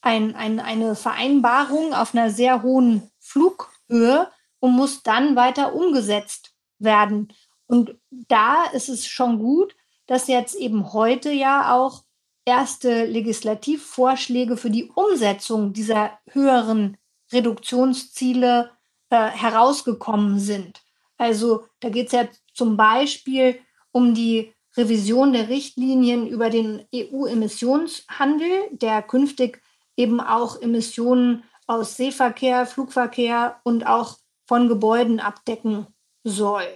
ein, 0.00 0.34
ein, 0.34 0.60
eine 0.60 0.94
Vereinbarung 0.94 1.94
auf 1.94 2.14
einer 2.14 2.30
sehr 2.30 2.62
hohen 2.62 3.10
Flughöhe 3.20 4.30
und 4.60 4.72
muss 4.72 5.02
dann 5.02 5.36
weiter 5.36 5.74
umgesetzt 5.74 6.54
werden. 6.78 7.32
Und 7.66 7.96
da 8.10 8.64
ist 8.72 8.88
es 8.88 9.06
schon 9.06 9.38
gut, 9.38 9.74
dass 10.06 10.28
jetzt 10.28 10.54
eben 10.54 10.92
heute 10.92 11.32
ja 11.32 11.74
auch 11.74 12.04
erste 12.44 13.06
Legislativvorschläge 13.06 14.56
für 14.56 14.70
die 14.70 14.90
Umsetzung 14.94 15.72
dieser 15.72 16.18
höheren 16.30 16.96
Reduktionsziele 17.32 18.70
äh, 19.10 19.28
herausgekommen 19.28 20.38
sind. 20.38 20.82
Also 21.16 21.64
da 21.80 21.88
geht 21.88 22.06
es 22.06 22.12
ja 22.12 22.28
zum 22.54 22.76
Beispiel 22.76 23.58
um 23.92 24.14
die 24.14 24.52
Revision 24.76 25.32
der 25.32 25.48
Richtlinien 25.48 26.26
über 26.26 26.50
den 26.50 26.86
EU-Emissionshandel, 26.94 28.68
der 28.72 29.00
künftig 29.02 29.62
eben 29.96 30.20
auch 30.20 30.60
Emissionen 30.60 31.44
aus 31.66 31.96
Seeverkehr, 31.96 32.66
Flugverkehr 32.66 33.58
und 33.64 33.86
auch 33.86 34.18
von 34.46 34.68
Gebäuden 34.68 35.20
abdecken 35.20 35.86
soll. 36.22 36.66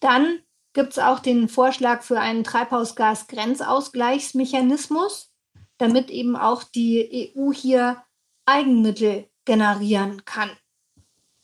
Dann 0.00 0.38
gibt 0.72 0.92
es 0.92 0.98
auch 0.98 1.18
den 1.20 1.48
Vorschlag 1.48 2.02
für 2.02 2.18
einen 2.20 2.44
Treibhausgasgrenzausgleichsmechanismus, 2.44 5.30
damit 5.78 6.10
eben 6.10 6.36
auch 6.36 6.64
die 6.64 7.32
EU 7.36 7.52
hier 7.52 8.02
Eigenmittel 8.46 9.30
generieren 9.44 10.24
kann. 10.24 10.50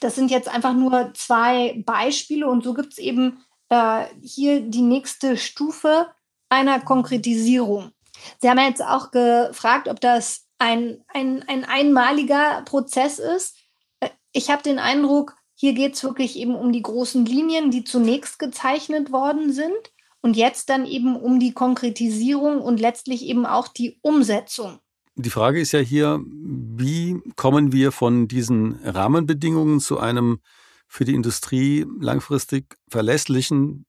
Das 0.00 0.14
sind 0.14 0.30
jetzt 0.30 0.49
einfach 0.49 0.73
nur 0.73 1.12
zwei 1.14 1.83
Beispiele 1.85 2.49
und 2.49 2.64
so 2.64 2.75
gibt 2.75 2.92
es 2.92 2.99
eben 2.99 3.45
äh, 3.69 4.07
hier 4.23 4.61
die 4.61 4.83
nächste 4.83 5.37
Stufe 5.37 6.09
einer 6.49 6.80
Konkretisierung. 6.80 7.92
Sie 8.40 8.49
haben 8.49 8.59
jetzt 8.59 8.85
auch 8.85 9.11
gefragt, 9.11 9.88
ob 9.88 10.00
das 10.00 10.47
ein, 10.59 11.02
ein, 11.09 11.45
ein 11.49 11.64
einmaliger 11.64 12.62
Prozess 12.62 13.19
ist. 13.19 13.57
Äh, 14.00 14.11
ich 14.33 14.50
habe 14.50 14.62
den 14.62 14.78
Eindruck, 14.78 15.37
hier 15.54 15.75
geht 15.75 15.95
es 15.95 16.04
wirklich 16.04 16.37
eben 16.37 16.54
um 16.54 16.73
die 16.73 16.83
großen 16.83 17.25
Linien, 17.26 17.71
die 17.71 17.85
zunächst 17.85 18.38
gezeichnet 18.38 19.12
worden 19.12 19.52
sind 19.52 19.92
und 20.23 20.37
jetzt 20.37 20.69
dann 20.71 20.87
eben 20.87 21.16
um 21.16 21.40
die 21.40 21.52
Konkretisierung 21.52 22.61
und 22.61 22.80
letztlich 22.80 23.25
eben 23.25 23.47
auch 23.47 23.69
die 23.69 23.99
Umsetzung. 24.02 24.80
Die 25.22 25.30
Frage 25.30 25.60
ist 25.60 25.72
ja 25.72 25.80
hier, 25.80 26.20
wie 26.24 27.20
kommen 27.36 27.72
wir 27.72 27.92
von 27.92 28.26
diesen 28.26 28.76
Rahmenbedingungen 28.84 29.80
zu 29.80 29.98
einem 29.98 30.40
für 30.88 31.04
die 31.04 31.14
Industrie 31.14 31.86
langfristig 32.00 32.78
verlässlichen 32.88 33.84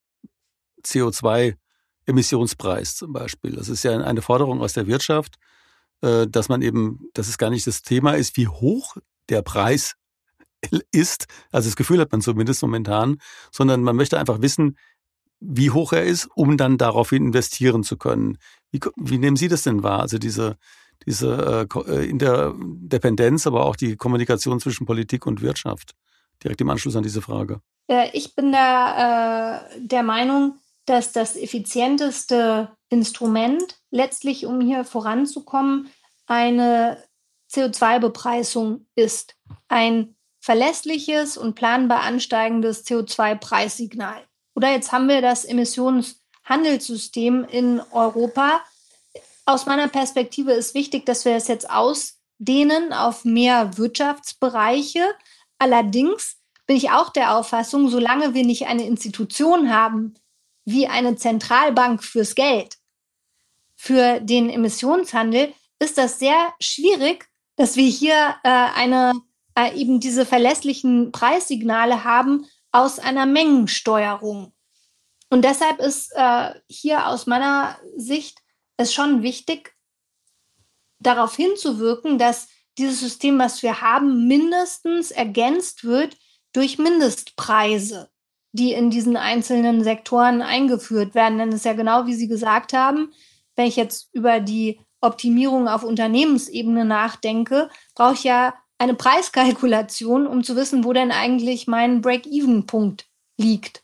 CO2-Emissionspreis 0.84 2.96
zum 2.96 3.14
Beispiel. 3.14 3.54
Das 3.54 3.70
ist 3.70 3.84
ja 3.84 3.98
eine 3.98 4.22
Forderung 4.22 4.62
aus 4.62 4.74
der 4.74 4.88
Wirtschaft, 4.88 5.38
äh, 6.02 6.28
dass 6.28 6.50
man 6.50 6.62
eben, 6.62 7.00
dass 7.14 7.30
es 7.30 7.38
gar 7.38 7.50
nicht 7.50 7.66
das 7.66 7.82
Thema 7.82 8.14
ist, 8.14 8.36
wie 8.36 8.50
hoch 8.50 8.98
der 9.30 9.42
Preis 9.42 9.96
ist, 10.92 11.28
also 11.52 11.70
das 11.70 11.76
Gefühl 11.76 12.00
hat 12.00 12.12
man 12.12 12.22
zumindest 12.22 12.62
momentan, 12.62 13.18
sondern 13.52 13.84
man 13.84 13.96
möchte 13.96 14.20
einfach 14.20 14.42
wissen, 14.42 14.78
wie 15.40 15.72
hoch 15.72 15.94
er 15.94 16.04
ist, 16.04 16.30
um 16.36 16.58
dann 16.58 16.78
daraufhin 16.78 17.28
investieren 17.28 17.84
zu 17.84 17.98
können. 17.98 18.38
Wie, 18.70 18.80
wie 18.96 19.18
nehmen 19.18 19.38
Sie 19.38 19.48
das 19.48 19.64
denn 19.64 19.82
wahr? 19.82 20.02
Also 20.02 20.20
diese, 20.20 20.58
diese 21.06 21.68
äh, 21.70 21.92
äh, 21.92 22.10
Interdependenz, 22.10 23.48
aber 23.48 23.66
auch 23.66 23.76
die 23.76 23.96
Kommunikation 23.96 24.60
zwischen 24.60 24.86
Politik 24.86 25.26
und 25.26 25.42
Wirtschaft. 25.42 25.96
Direkt 26.44 26.62
im 26.62 26.70
Anschluss 26.70 26.96
an 26.96 27.04
diese 27.04 27.22
Frage. 27.22 27.62
Ich 28.14 28.36
bin 28.36 28.52
da 28.52 29.58
äh, 29.58 29.80
der 29.80 30.04
Meinung, 30.04 30.56
dass 30.86 31.12
das 31.12 31.36
effizienteste 31.36 32.70
Instrument 32.90 33.80
letztlich, 33.92 34.46
um 34.46 34.62
hier 34.62 34.84
voranzukommen, 34.84 35.90
eine 36.26 36.98
CO2-Bepreisung 37.52 38.88
ist. 38.96 39.36
Ein 39.68 40.16
verlässliches 40.40 41.38
und 41.38 41.56
planbar 41.56 42.02
ansteigendes 42.02 42.86
CO2-Preissignal. 42.86 44.22
Oder 44.56 44.72
jetzt 44.72 44.92
haben 44.92 45.08
wir 45.08 45.22
das 45.22 45.46
Emissionshandelssystem 45.46 47.46
in 47.46 47.82
Europa, 47.92 48.62
aus 49.46 49.66
meiner 49.66 49.88
Perspektive 49.88 50.52
ist 50.52 50.74
wichtig, 50.74 51.06
dass 51.06 51.26
wir 51.26 51.36
es 51.36 51.48
jetzt 51.48 51.70
ausdehnen 51.70 52.94
auf 52.94 53.26
mehr 53.26 53.78
Wirtschaftsbereiche. 53.78 55.04
Allerdings 55.58 56.38
bin 56.68 56.78
ich 56.78 56.92
auch 56.92 57.10
der 57.10 57.36
Auffassung, 57.36 57.90
solange 57.90 58.34
wir 58.34 58.46
nicht 58.46 58.68
eine 58.68 58.86
Institution 58.86 59.74
haben, 59.74 60.16
wie 60.66 60.88
eine 60.88 61.16
Zentralbank 61.16 62.04
fürs 62.04 62.36
Geld, 62.36 62.78
für 63.76 64.20
den 64.20 64.50
Emissionshandel, 64.50 65.54
ist 65.80 65.98
das 65.98 66.20
sehr 66.20 66.54
schwierig, 66.60 67.28
dass 67.56 67.76
wir 67.76 67.90
hier 67.90 68.36
äh, 68.44 68.50
eine, 68.50 69.14
äh, 69.56 69.76
eben 69.76 70.00
diese 70.00 70.26
verlässlichen 70.26 71.12
Preissignale 71.12 72.04
haben 72.04 72.46
aus 72.72 73.00
einer 73.00 73.26
Mengensteuerung. 73.26 74.54
Und 75.30 75.44
deshalb 75.44 75.80
ist 75.80 76.12
äh, 76.16 76.54
hier 76.68 77.08
aus 77.08 77.26
meiner 77.26 77.78
Sicht 77.98 78.40
ist 78.78 78.94
schon 78.94 79.24
wichtig, 79.24 79.76
darauf 81.00 81.36
hinzuwirken, 81.36 82.18
dass 82.18 82.48
dieses 82.78 83.00
System, 83.00 83.38
was 83.40 83.64
wir 83.64 83.82
haben, 83.82 84.28
mindestens 84.28 85.12
ergänzt 85.12 85.84
wird 85.84 86.18
durch 86.54 86.78
Mindestpreise, 86.78 88.10
die 88.52 88.74
in 88.74 88.90
diesen 88.90 89.18
einzelnen 89.18 89.84
Sektoren 89.84 90.42
eingeführt 90.42 91.16
werden. 91.16 91.38
Denn 91.38 91.50
es 91.50 91.56
ist 91.56 91.66
ja 91.66 91.74
genau, 91.74 92.06
wie 92.06 92.16
Sie 92.16 92.28
gesagt 92.28 92.74
haben, 92.74 93.12
wenn 93.56 93.68
ich 93.68 93.76
jetzt 93.76 94.10
über 94.14 94.40
die 94.40 94.80
Optimierung 95.02 95.68
auf 95.68 95.84
Unternehmensebene 95.84 96.86
nachdenke, 96.86 97.70
brauche 97.96 98.14
ich 98.14 98.24
ja 98.24 98.54
eine 98.78 98.94
Preiskalkulation, 98.94 100.28
um 100.28 100.44
zu 100.44 100.56
wissen, 100.56 100.84
wo 100.84 100.94
denn 100.94 101.12
eigentlich 101.12 101.68
mein 101.68 102.02
Break-Even-Punkt 102.02 103.06
liegt. 103.38 103.84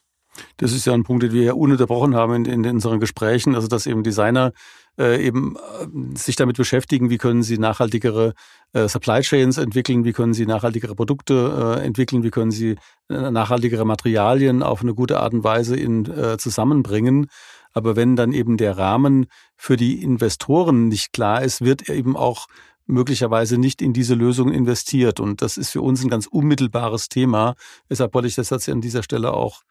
Das 0.57 0.71
ist 0.71 0.85
ja 0.85 0.93
ein 0.93 1.03
Punkt, 1.03 1.23
den 1.23 1.31
wir 1.31 1.43
ja 1.43 1.53
ununterbrochen 1.53 2.15
haben 2.15 2.45
in, 2.45 2.63
in 2.63 2.75
unseren 2.75 2.99
Gesprächen, 2.99 3.55
also 3.55 3.67
dass 3.67 3.85
eben 3.85 4.03
Designer 4.03 4.51
äh, 4.99 5.23
eben 5.25 5.55
äh, 5.55 6.17
sich 6.17 6.35
damit 6.35 6.57
beschäftigen, 6.57 7.09
wie 7.09 7.17
können 7.17 7.43
sie 7.43 7.57
nachhaltigere 7.57 8.33
äh, 8.73 8.87
Supply 8.87 9.21
Chains 9.21 9.57
entwickeln, 9.57 10.05
wie 10.05 10.13
können 10.13 10.33
sie 10.33 10.45
nachhaltigere 10.45 10.95
Produkte 10.95 11.77
äh, 11.79 11.85
entwickeln, 11.85 12.23
wie 12.23 12.31
können 12.31 12.51
sie 12.51 12.77
äh, 13.09 13.31
nachhaltigere 13.31 13.85
Materialien 13.85 14.63
auf 14.63 14.81
eine 14.81 14.93
gute 14.93 15.19
Art 15.19 15.33
und 15.33 15.43
Weise 15.43 15.75
in, 15.75 16.05
zusammenbringen. 16.37 17.27
Aber 17.73 17.95
wenn 17.95 18.15
dann 18.15 18.33
eben 18.33 18.57
der 18.57 18.77
Rahmen 18.77 19.27
für 19.55 19.77
die 19.77 20.01
Investoren 20.01 20.87
nicht 20.87 21.13
klar 21.13 21.43
ist, 21.43 21.61
wird 21.61 21.89
eben 21.89 22.15
auch 22.15 22.47
möglicherweise 22.87 23.57
nicht 23.57 23.81
in 23.81 23.93
diese 23.93 24.15
Lösung 24.15 24.51
investiert. 24.51 25.19
Und 25.19 25.41
das 25.41 25.57
ist 25.57 25.71
für 25.71 25.81
uns 25.81 26.03
ein 26.03 26.09
ganz 26.09 26.25
unmittelbares 26.25 27.09
Thema. 27.09 27.55
Deshalb 27.89 28.13
wollte 28.13 28.29
ich 28.29 28.35
das 28.35 28.49
jetzt 28.49 28.69
an 28.69 28.81
dieser 28.81 29.03
Stelle 29.03 29.33
auch, 29.33 29.61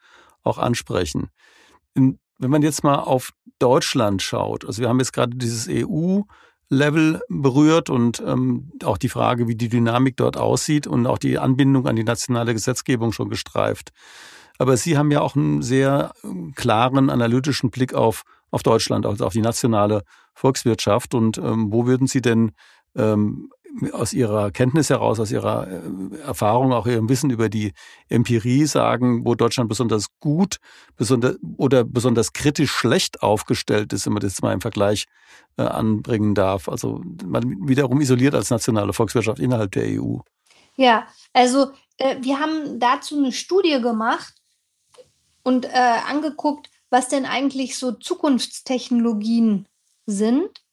auch 0.43 0.57
ansprechen. 0.57 1.29
In, 1.93 2.19
wenn 2.37 2.51
man 2.51 2.61
jetzt 2.61 2.83
mal 2.83 2.95
auf 2.95 3.31
Deutschland 3.59 4.21
schaut, 4.21 4.65
also 4.65 4.81
wir 4.81 4.89
haben 4.89 4.99
jetzt 4.99 5.13
gerade 5.13 5.35
dieses 5.35 5.67
EU-Level 5.69 7.21
berührt 7.29 7.89
und 7.89 8.21
ähm, 8.25 8.71
auch 8.83 8.97
die 8.97 9.09
Frage, 9.09 9.47
wie 9.47 9.55
die 9.55 9.69
Dynamik 9.69 10.17
dort 10.17 10.37
aussieht 10.37 10.87
und 10.87 11.07
auch 11.07 11.17
die 11.17 11.39
Anbindung 11.39 11.87
an 11.87 11.95
die 11.95 12.03
nationale 12.03 12.53
Gesetzgebung 12.53 13.11
schon 13.11 13.29
gestreift. 13.29 13.91
Aber 14.59 14.75
Sie 14.77 14.97
haben 14.97 15.11
ja 15.11 15.21
auch 15.21 15.35
einen 15.35 15.61
sehr 15.61 16.13
ähm, 16.23 16.53
klaren 16.55 17.09
analytischen 17.09 17.69
Blick 17.69 17.93
auf, 17.93 18.23
auf 18.51 18.63
Deutschland, 18.63 19.05
also 19.05 19.25
auf 19.25 19.33
die 19.33 19.41
nationale 19.41 20.03
Volkswirtschaft. 20.33 21.13
Und 21.13 21.37
ähm, 21.37 21.71
wo 21.71 21.85
würden 21.85 22.07
Sie 22.07 22.21
denn 22.21 22.51
ähm, 22.95 23.51
aus 23.91 24.13
Ihrer 24.13 24.51
Kenntnis 24.51 24.89
heraus, 24.89 25.19
aus 25.19 25.31
Ihrer 25.31 25.67
äh, 25.67 26.17
Erfahrung, 26.23 26.73
auch 26.73 26.87
Ihrem 26.87 27.09
Wissen 27.09 27.29
über 27.29 27.49
die 27.49 27.73
Empirie 28.09 28.65
sagen, 28.65 29.25
wo 29.25 29.35
Deutschland 29.35 29.69
besonders 29.69 30.07
gut 30.19 30.57
besonders, 30.95 31.37
oder 31.57 31.83
besonders 31.83 32.33
kritisch 32.33 32.71
schlecht 32.71 33.21
aufgestellt 33.21 33.93
ist, 33.93 34.05
wenn 34.05 34.13
man 34.13 34.21
das 34.21 34.41
mal 34.41 34.53
im 34.53 34.61
Vergleich 34.61 35.05
äh, 35.57 35.63
anbringen 35.63 36.35
darf. 36.35 36.69
Also 36.69 37.01
man 37.25 37.67
wiederum 37.67 38.01
isoliert 38.01 38.35
als 38.35 38.49
nationale 38.49 38.93
Volkswirtschaft 38.93 39.39
innerhalb 39.39 39.71
der 39.71 40.01
EU. 40.01 40.17
Ja, 40.75 41.07
also 41.33 41.71
äh, 41.97 42.17
wir 42.21 42.39
haben 42.39 42.79
dazu 42.79 43.17
eine 43.17 43.31
Studie 43.31 43.81
gemacht 43.81 44.35
und 45.43 45.65
äh, 45.65 45.99
angeguckt, 46.07 46.69
was 46.89 47.09
denn 47.09 47.25
eigentlich 47.25 47.77
so 47.77 47.91
Zukunftstechnologien 47.91 49.67
sind 50.05 50.63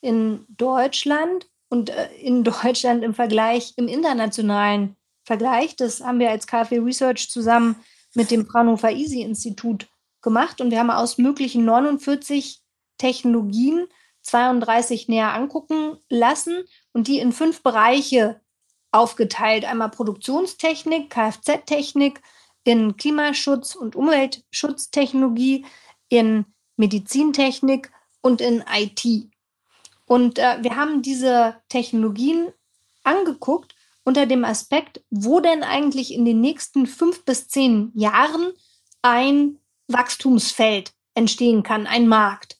in 0.00 0.44
Deutschland 0.48 1.48
und 1.74 1.90
äh, 1.90 2.08
in 2.20 2.44
Deutschland 2.44 3.02
im 3.02 3.14
Vergleich, 3.14 3.74
im 3.76 3.88
internationalen 3.88 4.96
Vergleich. 5.24 5.74
Das 5.74 6.00
haben 6.00 6.20
wir 6.20 6.30
als 6.30 6.46
KfW 6.46 6.78
Research 6.78 7.28
zusammen 7.30 7.74
mit 8.14 8.30
dem 8.30 8.46
Fraunhofer 8.46 8.92
Easy 8.92 9.22
Institut 9.22 9.88
gemacht 10.22 10.60
und 10.60 10.70
wir 10.70 10.78
haben 10.78 10.90
aus 10.90 11.18
möglichen 11.18 11.64
49 11.64 12.60
Technologien 12.96 13.88
32 14.22 15.08
näher 15.08 15.34
angucken 15.34 15.98
lassen 16.08 16.62
und 16.92 17.08
die 17.08 17.18
in 17.18 17.32
fünf 17.32 17.62
Bereiche 17.62 18.40
aufgeteilt. 18.92 19.64
Einmal 19.64 19.90
Produktionstechnik, 19.90 21.10
Kfz-Technik, 21.10 22.22
in 22.62 22.96
Klimaschutz- 22.96 23.74
und 23.74 23.96
Umweltschutztechnologie, 23.96 25.66
in 26.08 26.46
Medizintechnik 26.76 27.90
und 28.22 28.40
in 28.40 28.62
IT. 28.72 29.33
Und 30.06 30.38
äh, 30.38 30.58
wir 30.60 30.76
haben 30.76 31.02
diese 31.02 31.56
Technologien 31.68 32.52
angeguckt 33.02 33.74
unter 34.04 34.26
dem 34.26 34.44
Aspekt, 34.44 35.02
wo 35.10 35.40
denn 35.40 35.62
eigentlich 35.62 36.12
in 36.12 36.24
den 36.24 36.40
nächsten 36.40 36.86
fünf 36.86 37.24
bis 37.24 37.48
zehn 37.48 37.90
Jahren 37.94 38.52
ein 39.02 39.58
Wachstumsfeld 39.88 40.92
entstehen 41.14 41.62
kann, 41.62 41.86
ein 41.86 42.08
Markt. 42.08 42.58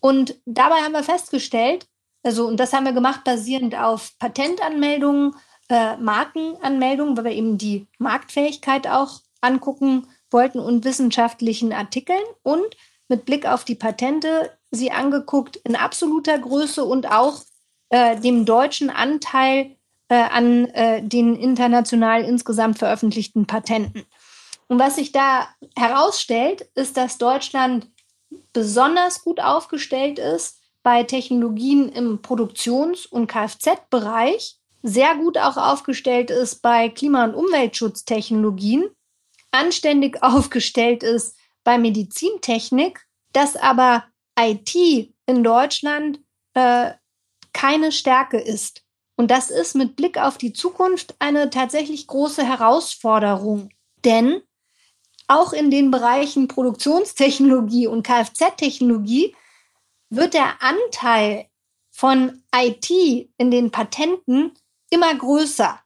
Und 0.00 0.36
dabei 0.46 0.76
haben 0.76 0.92
wir 0.92 1.02
festgestellt, 1.02 1.86
also, 2.22 2.46
und 2.46 2.58
das 2.58 2.72
haben 2.72 2.84
wir 2.84 2.92
gemacht 2.92 3.24
basierend 3.24 3.74
auf 3.74 4.18
Patentanmeldungen, 4.18 5.34
äh, 5.68 5.96
Markenanmeldungen, 5.96 7.16
weil 7.16 7.24
wir 7.24 7.32
eben 7.32 7.56
die 7.56 7.86
Marktfähigkeit 7.98 8.86
auch 8.86 9.20
angucken 9.40 10.06
wollten 10.30 10.58
und 10.58 10.84
wissenschaftlichen 10.84 11.72
Artikeln 11.72 12.22
und 12.42 12.76
mit 13.08 13.24
Blick 13.24 13.46
auf 13.46 13.64
die 13.64 13.74
Patente 13.74 14.50
sie 14.70 14.90
angeguckt 14.90 15.56
in 15.56 15.76
absoluter 15.76 16.38
Größe 16.38 16.84
und 16.84 17.10
auch 17.10 17.42
äh, 17.90 18.18
dem 18.20 18.44
deutschen 18.44 18.90
Anteil 18.90 19.76
äh, 20.08 20.14
an 20.14 20.66
äh, 20.66 21.02
den 21.02 21.36
international 21.36 22.24
insgesamt 22.24 22.78
veröffentlichten 22.78 23.46
Patenten. 23.46 24.04
Und 24.68 24.78
was 24.78 24.96
sich 24.96 25.12
da 25.12 25.48
herausstellt, 25.76 26.68
ist, 26.74 26.96
dass 26.96 27.18
Deutschland 27.18 27.88
besonders 28.52 29.22
gut 29.24 29.40
aufgestellt 29.40 30.18
ist 30.18 30.60
bei 30.82 31.02
Technologien 31.02 31.88
im 31.90 32.22
Produktions- 32.22 33.06
und 33.06 33.26
Kfz-Bereich, 33.26 34.58
sehr 34.82 35.14
gut 35.16 35.36
auch 35.36 35.56
aufgestellt 35.56 36.30
ist 36.30 36.62
bei 36.62 36.88
Klima- 36.88 37.24
und 37.24 37.34
Umweltschutztechnologien, 37.34 38.88
anständig 39.50 40.22
aufgestellt 40.22 41.02
ist 41.02 41.36
bei 41.64 41.76
Medizintechnik, 41.76 43.06
dass 43.32 43.56
aber 43.56 44.04
IT 44.38 44.74
in 45.26 45.44
Deutschland 45.44 46.20
äh, 46.54 46.92
keine 47.52 47.92
Stärke 47.92 48.38
ist. 48.38 48.82
Und 49.16 49.30
das 49.30 49.50
ist 49.50 49.74
mit 49.74 49.96
Blick 49.96 50.16
auf 50.16 50.38
die 50.38 50.52
Zukunft 50.52 51.14
eine 51.18 51.50
tatsächlich 51.50 52.06
große 52.06 52.46
Herausforderung. 52.46 53.70
Denn 54.04 54.42
auch 55.28 55.52
in 55.52 55.70
den 55.70 55.90
Bereichen 55.90 56.48
Produktionstechnologie 56.48 57.86
und 57.86 58.02
Kfz-Technologie 58.02 59.36
wird 60.08 60.34
der 60.34 60.62
Anteil 60.62 61.46
von 61.90 62.42
IT 62.54 62.90
in 62.90 63.50
den 63.50 63.70
Patenten 63.70 64.52
immer 64.90 65.14
größer. 65.14 65.80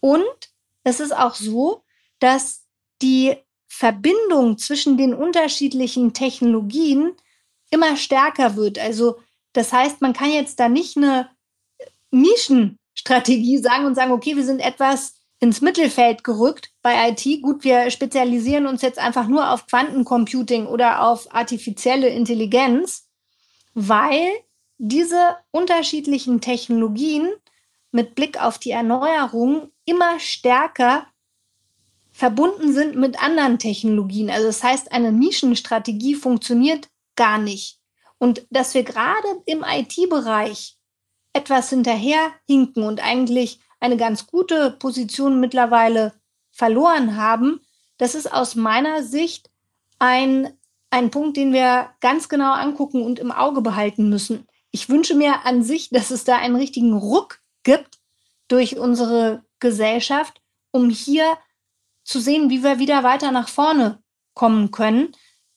Und 0.00 0.52
es 0.82 1.00
ist 1.00 1.16
auch 1.16 1.34
so, 1.34 1.84
dass 2.18 2.66
die 3.00 3.36
Verbindung 3.68 4.58
zwischen 4.58 4.96
den 4.96 5.14
unterschiedlichen 5.14 6.12
Technologien 6.12 7.16
immer 7.70 7.96
stärker 7.96 8.56
wird. 8.56 8.78
Also 8.78 9.18
das 9.52 9.72
heißt, 9.72 10.00
man 10.00 10.12
kann 10.12 10.30
jetzt 10.30 10.60
da 10.60 10.68
nicht 10.68 10.96
eine 10.96 11.30
Nischenstrategie 12.10 13.58
sagen 13.58 13.86
und 13.86 13.94
sagen, 13.94 14.12
okay, 14.12 14.36
wir 14.36 14.44
sind 14.44 14.60
etwas 14.60 15.14
ins 15.40 15.60
Mittelfeld 15.60 16.24
gerückt 16.24 16.72
bei 16.82 17.10
IT. 17.10 17.42
Gut, 17.42 17.64
wir 17.64 17.90
spezialisieren 17.90 18.66
uns 18.66 18.82
jetzt 18.82 18.98
einfach 18.98 19.28
nur 19.28 19.50
auf 19.50 19.66
Quantencomputing 19.66 20.66
oder 20.66 21.02
auf 21.06 21.34
artifizielle 21.34 22.08
Intelligenz, 22.08 23.08
weil 23.74 24.28
diese 24.78 25.36
unterschiedlichen 25.50 26.40
Technologien 26.40 27.30
mit 27.92 28.14
Blick 28.14 28.42
auf 28.42 28.58
die 28.58 28.70
Erneuerung 28.70 29.70
immer 29.84 30.18
stärker 30.18 31.06
verbunden 32.10 32.72
sind 32.72 32.96
mit 32.96 33.22
anderen 33.22 33.58
Technologien. 33.58 34.30
Also 34.30 34.46
das 34.46 34.62
heißt, 34.62 34.92
eine 34.92 35.12
Nischenstrategie 35.12 36.14
funktioniert 36.14 36.88
gar 37.16 37.38
nicht. 37.38 37.80
Und 38.18 38.46
dass 38.50 38.74
wir 38.74 38.84
gerade 38.84 39.28
im 39.46 39.64
IT-Bereich 39.66 40.78
etwas 41.32 41.70
hinterherhinken 41.70 42.84
und 42.84 43.04
eigentlich 43.04 43.60
eine 43.80 43.96
ganz 43.96 44.26
gute 44.26 44.70
Position 44.70 45.40
mittlerweile 45.40 46.14
verloren 46.50 47.16
haben, 47.16 47.60
das 47.98 48.14
ist 48.14 48.32
aus 48.32 48.54
meiner 48.54 49.02
Sicht 49.02 49.50
ein, 49.98 50.56
ein 50.90 51.10
Punkt, 51.10 51.36
den 51.36 51.52
wir 51.52 51.90
ganz 52.00 52.28
genau 52.28 52.52
angucken 52.52 53.02
und 53.02 53.18
im 53.18 53.32
Auge 53.32 53.60
behalten 53.60 54.08
müssen. 54.08 54.46
Ich 54.70 54.88
wünsche 54.88 55.14
mir 55.14 55.44
an 55.44 55.62
sich, 55.62 55.90
dass 55.90 56.10
es 56.10 56.24
da 56.24 56.36
einen 56.36 56.56
richtigen 56.56 56.94
Ruck 56.94 57.40
gibt 57.62 57.98
durch 58.48 58.78
unsere 58.78 59.44
Gesellschaft, 59.58 60.40
um 60.70 60.90
hier 60.90 61.38
zu 62.04 62.20
sehen, 62.20 62.50
wie 62.50 62.62
wir 62.62 62.78
wieder 62.78 63.02
weiter 63.02 63.32
nach 63.32 63.48
vorne 63.48 64.02
kommen 64.34 64.70
können, 64.70 65.12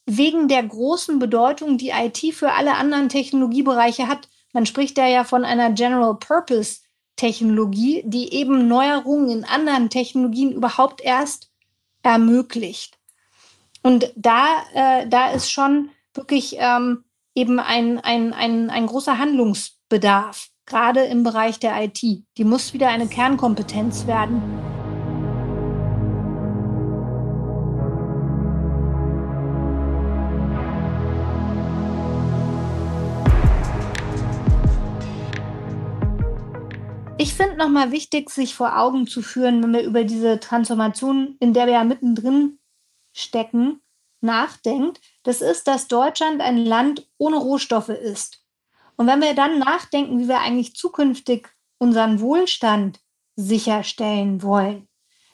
wegen 0.08 0.48
der 0.48 0.64
großen 0.64 1.20
Bedeutung, 1.20 1.78
die 1.78 1.90
IT 1.90 2.34
für 2.34 2.54
alle 2.54 2.76
anderen 2.76 3.10
Technologiebereiche 3.10 4.08
hat. 4.08 4.30
Man 4.54 4.66
spricht 4.66 4.98
da 4.98 5.06
ja 5.06 5.24
von 5.24 5.46
einer 5.46 5.72
General 5.72 6.16
Purpose 6.16 6.80
Technologie, 7.18 8.04
die 8.06 8.34
eben 8.34 8.68
Neuerungen 8.68 9.30
in 9.30 9.44
anderen 9.44 9.90
Technologien 9.90 10.54
überhaupt 10.54 11.02
erst 11.02 11.52
ermöglicht. 12.04 12.98
Und 13.84 14.12
da, 14.16 14.46
äh, 14.74 15.08
da 15.08 15.32
ist 15.32 15.52
schon 15.52 15.90
wirklich 16.14 16.56
ähm, 16.58 17.04
eben 17.36 17.60
ein, 17.60 18.00
ein, 18.00 18.34
ein, 18.34 18.70
ein 18.70 18.86
großer 18.86 19.18
Handlungsbedarf, 19.18 20.50
gerade 20.66 21.04
im 21.04 21.24
Bereich 21.24 21.60
der 21.60 21.84
IT. 21.84 22.02
Die 22.02 22.44
muss 22.44 22.74
wieder 22.74 22.90
eine 22.90 23.08
Kernkompetenz 23.08 24.08
werden. 24.08 24.67
Nochmal 37.58 37.92
wichtig, 37.92 38.30
sich 38.30 38.56
vor 38.56 38.78
Augen 38.78 39.08
zu 39.08 39.22
führen, 39.22 39.62
wenn 39.62 39.74
wir 39.74 39.84
über 39.84 40.04
diese 40.04 40.40
Transformation, 40.40 41.36
in 41.40 41.54
der 41.54 41.66
wir 41.66 41.74
ja 41.74 41.84
mittendrin 41.84 42.60
stecken, 43.14 43.82
nachdenkt. 44.22 45.02
Das 45.24 45.42
ist, 45.42 45.68
dass 45.68 45.88
Deutschland 45.88 46.42
ein 46.42 46.58
Land 46.58 47.08
ohne 47.18 47.38
Rohstoffe 47.38 47.90
ist. 47.90 48.44
Und 48.96 49.08
wenn 49.08 49.22
wir 49.22 49.36
dann 49.36 49.60
nachdenken, 49.60 50.20
wie 50.20 50.28
wir 50.28 50.40
eigentlich 50.40 50.76
zukünftig 50.76 51.50
unseren 51.78 52.20
Wohlstand 52.20 53.00
sicherstellen 53.36 54.42
wollen, 54.42 54.88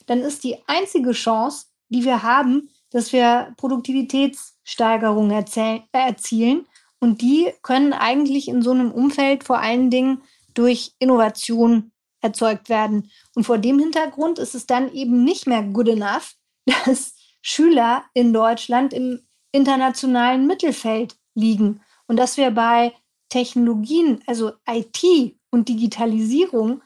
dann 0.06 0.20
ist 0.20 0.44
die 0.44 0.58
einzige 0.66 1.12
Chance, 1.12 1.66
die 1.88 2.04
wir 2.04 2.22
haben, 2.22 2.68
dass 2.90 3.12
wir 3.12 3.54
Produktivitätssteigerungen 3.56 5.44
erzielen. 5.92 6.66
Und 7.00 7.22
die 7.22 7.52
können 7.62 7.92
eigentlich 7.92 8.48
in 8.48 8.62
so 8.62 8.72
einem 8.72 8.92
Umfeld 8.92 9.44
vor 9.44 9.58
allen 9.58 9.90
Dingen 9.90 10.22
durch 10.52 10.92
Innovation 10.98 11.90
erzeugt 12.24 12.68
werden. 12.68 13.10
Und 13.34 13.44
vor 13.44 13.58
dem 13.58 13.78
Hintergrund 13.78 14.38
ist 14.38 14.54
es 14.54 14.66
dann 14.66 14.92
eben 14.92 15.22
nicht 15.22 15.46
mehr 15.46 15.62
good 15.62 15.88
enough, 15.88 16.34
dass 16.86 17.14
Schüler 17.42 18.04
in 18.14 18.32
Deutschland 18.32 18.92
im 18.92 19.20
internationalen 19.52 20.46
Mittelfeld 20.46 21.16
liegen 21.34 21.82
und 22.06 22.16
dass 22.16 22.36
wir 22.36 22.50
bei 22.50 22.94
Technologien, 23.28 24.22
also 24.26 24.52
IT 24.68 25.36
und 25.50 25.68
Digitalisierung 25.68 26.82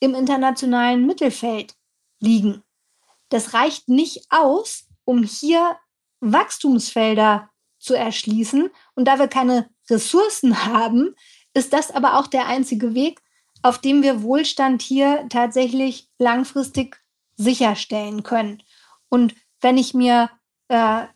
im 0.00 0.14
internationalen 0.14 1.06
Mittelfeld 1.06 1.74
liegen. 2.18 2.62
Das 3.28 3.54
reicht 3.54 3.88
nicht 3.88 4.26
aus, 4.30 4.88
um 5.04 5.22
hier 5.22 5.76
Wachstumsfelder 6.20 7.50
zu 7.78 7.94
erschließen. 7.94 8.70
Und 8.94 9.04
da 9.06 9.18
wir 9.18 9.28
keine 9.28 9.70
Ressourcen 9.88 10.64
haben, 10.66 11.14
ist 11.54 11.72
das 11.72 11.90
aber 11.90 12.18
auch 12.18 12.26
der 12.26 12.46
einzige 12.46 12.94
Weg, 12.94 13.20
auf 13.62 13.78
dem 13.78 14.02
wir 14.02 14.22
Wohlstand 14.22 14.82
hier 14.82 15.26
tatsächlich 15.28 16.08
langfristig 16.18 17.00
sicherstellen 17.36 18.22
können. 18.22 18.62
Und 19.08 19.34
wenn 19.60 19.76
ich 19.78 19.94
mir 19.94 20.30
äh, 20.68 21.06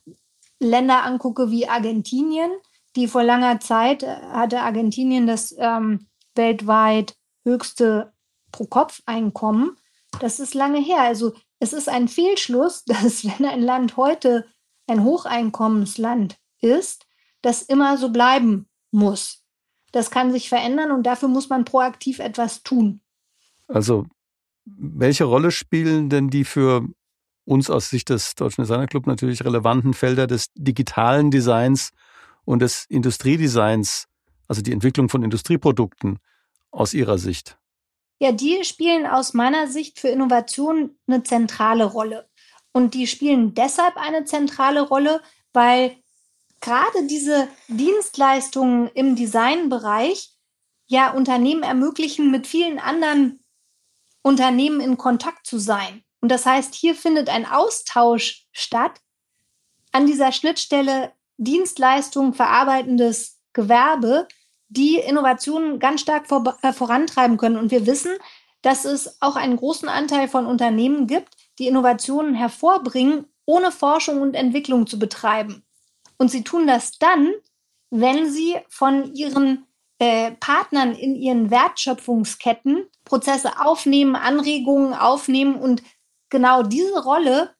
Länder 0.58 1.04
angucke 1.04 1.50
wie 1.50 1.68
Argentinien, 1.68 2.50
die 2.96 3.08
vor 3.08 3.22
langer 3.22 3.60
Zeit 3.60 4.02
äh, 4.02 4.16
hatte 4.32 4.60
Argentinien 4.60 5.26
das 5.26 5.54
ähm, 5.58 6.06
weltweit 6.34 7.16
höchste 7.44 8.12
Pro-Kopf-Einkommen. 8.52 9.76
das 10.20 10.40
ist 10.40 10.54
lange 10.54 10.80
her. 10.80 11.00
Also 11.00 11.34
es 11.58 11.72
ist 11.72 11.88
ein 11.88 12.08
Fehlschluss, 12.08 12.84
dass 12.86 13.24
wenn 13.24 13.46
ein 13.46 13.62
Land 13.62 13.96
heute 13.96 14.46
ein 14.86 15.02
Hocheinkommensland 15.02 16.36
ist, 16.60 17.06
das 17.42 17.62
immer 17.62 17.96
so 17.98 18.10
bleiben 18.10 18.68
muss. 18.90 19.43
Das 19.94 20.10
kann 20.10 20.32
sich 20.32 20.48
verändern 20.48 20.90
und 20.90 21.04
dafür 21.04 21.28
muss 21.28 21.48
man 21.48 21.64
proaktiv 21.64 22.18
etwas 22.18 22.64
tun. 22.64 23.00
Also 23.68 24.06
welche 24.64 25.22
Rolle 25.22 25.52
spielen 25.52 26.08
denn 26.08 26.30
die 26.30 26.44
für 26.44 26.84
uns 27.44 27.70
aus 27.70 27.90
Sicht 27.90 28.08
des 28.08 28.34
Deutschen 28.34 28.62
Designer 28.62 28.88
Club 28.88 29.06
natürlich 29.06 29.44
relevanten 29.44 29.94
Felder 29.94 30.26
des 30.26 30.46
digitalen 30.54 31.30
Designs 31.30 31.90
und 32.44 32.58
des 32.58 32.86
Industriedesigns, 32.88 34.06
also 34.48 34.62
die 34.62 34.72
Entwicklung 34.72 35.08
von 35.08 35.22
Industrieprodukten 35.22 36.18
aus 36.72 36.92
Ihrer 36.92 37.16
Sicht? 37.16 37.56
Ja, 38.18 38.32
die 38.32 38.64
spielen 38.64 39.06
aus 39.06 39.32
meiner 39.32 39.68
Sicht 39.68 40.00
für 40.00 40.08
Innovation 40.08 40.96
eine 41.06 41.22
zentrale 41.22 41.84
Rolle. 41.84 42.28
Und 42.72 42.94
die 42.94 43.06
spielen 43.06 43.54
deshalb 43.54 43.96
eine 43.96 44.24
zentrale 44.24 44.80
Rolle, 44.80 45.20
weil 45.52 45.96
gerade 46.64 47.06
diese 47.06 47.48
Dienstleistungen 47.68 48.88
im 48.94 49.16
Designbereich 49.16 50.30
ja 50.86 51.12
Unternehmen 51.12 51.62
ermöglichen, 51.62 52.30
mit 52.30 52.46
vielen 52.46 52.78
anderen 52.78 53.44
Unternehmen 54.22 54.80
in 54.80 54.96
Kontakt 54.96 55.46
zu 55.46 55.58
sein. 55.58 56.02
Und 56.20 56.30
das 56.30 56.46
heißt, 56.46 56.74
hier 56.74 56.94
findet 56.94 57.28
ein 57.28 57.46
Austausch 57.46 58.46
statt 58.50 58.98
an 59.92 60.06
dieser 60.06 60.32
Schnittstelle 60.32 61.12
Dienstleistungen 61.36 62.32
verarbeitendes 62.32 63.40
Gewerbe, 63.52 64.26
die 64.68 64.96
Innovationen 64.96 65.78
ganz 65.78 66.00
stark 66.00 66.26
vor, 66.28 66.56
äh, 66.62 66.72
vorantreiben 66.72 67.36
können. 67.36 67.58
Und 67.58 67.70
wir 67.72 67.86
wissen, 67.86 68.12
dass 68.62 68.86
es 68.86 69.20
auch 69.20 69.36
einen 69.36 69.56
großen 69.56 69.90
Anteil 69.90 70.28
von 70.28 70.46
Unternehmen 70.46 71.06
gibt, 71.06 71.36
die 71.58 71.68
Innovationen 71.68 72.34
hervorbringen, 72.34 73.26
ohne 73.44 73.70
Forschung 73.70 74.22
und 74.22 74.34
Entwicklung 74.34 74.86
zu 74.86 74.98
betreiben. 74.98 75.64
Und 76.18 76.30
sie 76.30 76.44
tun 76.44 76.66
das 76.66 76.98
dann, 76.98 77.32
wenn 77.90 78.30
sie 78.30 78.56
von 78.68 79.14
ihren 79.14 79.66
äh, 79.98 80.32
Partnern 80.32 80.94
in 80.94 81.14
ihren 81.14 81.50
Wertschöpfungsketten 81.50 82.86
Prozesse 83.04 83.60
aufnehmen, 83.60 84.16
Anregungen 84.16 84.94
aufnehmen. 84.94 85.56
Und 85.56 85.82
genau 86.30 86.62
diese 86.62 87.02
Rolle 87.02 87.54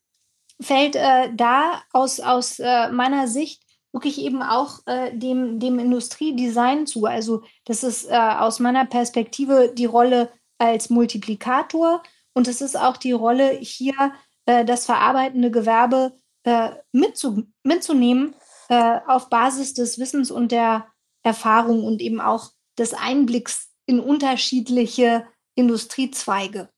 fällt 0.61 0.97
äh, 0.97 1.33
da 1.35 1.83
aus, 1.93 2.21
aus 2.21 2.59
äh, 2.59 2.91
meiner 2.91 3.29
Sicht 3.29 3.63
wirklich 3.93 4.19
eben 4.19 4.43
auch 4.43 4.81
äh, 4.87 5.17
dem, 5.17 5.61
dem 5.61 5.79
Industriedesign 5.79 6.87
zu. 6.87 7.07
Also 7.07 7.43
das 7.65 7.85
ist 7.85 8.11
äh, 8.11 8.17
aus 8.17 8.59
meiner 8.59 8.85
Perspektive 8.85 9.73
die 9.73 9.87
Rolle 9.87 10.31
als 10.59 10.91
Multiplikator 10.91 12.03
und 12.33 12.49
es 12.49 12.61
ist 12.61 12.77
auch 12.77 12.97
die 12.97 13.13
Rolle 13.13 13.51
hier, 13.51 14.13
äh, 14.47 14.65
das 14.65 14.87
verarbeitende 14.87 15.51
Gewerbe 15.51 16.13
mitzu, 16.93 17.45
mitzunehmen 17.63 18.35
äh, 18.69 18.99
auf 19.07 19.29
Basis 19.29 19.75
des 19.75 19.99
Wissens 19.99 20.31
und 20.31 20.53
der 20.53 20.87
Erfahrung 21.23 21.85
und 21.85 22.01
eben 22.01 22.21
auch 22.21 22.51
des 22.79 22.95
Einblicks 22.95 23.71
in 23.87 24.01
unterschiedliche 24.01 25.27
Industriezweige. 25.55 26.69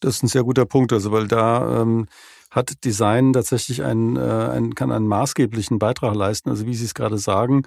Das 0.00 0.16
ist 0.16 0.22
ein 0.22 0.28
sehr 0.28 0.44
guter 0.44 0.64
Punkt, 0.64 0.92
also 0.92 1.12
weil 1.12 1.28
da 1.28 1.82
ähm, 1.82 2.06
hat 2.50 2.84
Design 2.84 3.32
tatsächlich 3.32 3.82
einen, 3.82 4.16
äh, 4.16 4.20
einen, 4.20 4.74
kann 4.74 4.90
einen 4.90 5.06
maßgeblichen 5.06 5.78
Beitrag 5.78 6.14
leisten. 6.14 6.50
Also 6.50 6.66
wie 6.66 6.74
Sie 6.74 6.84
es 6.84 6.94
gerade 6.94 7.18
sagen, 7.18 7.62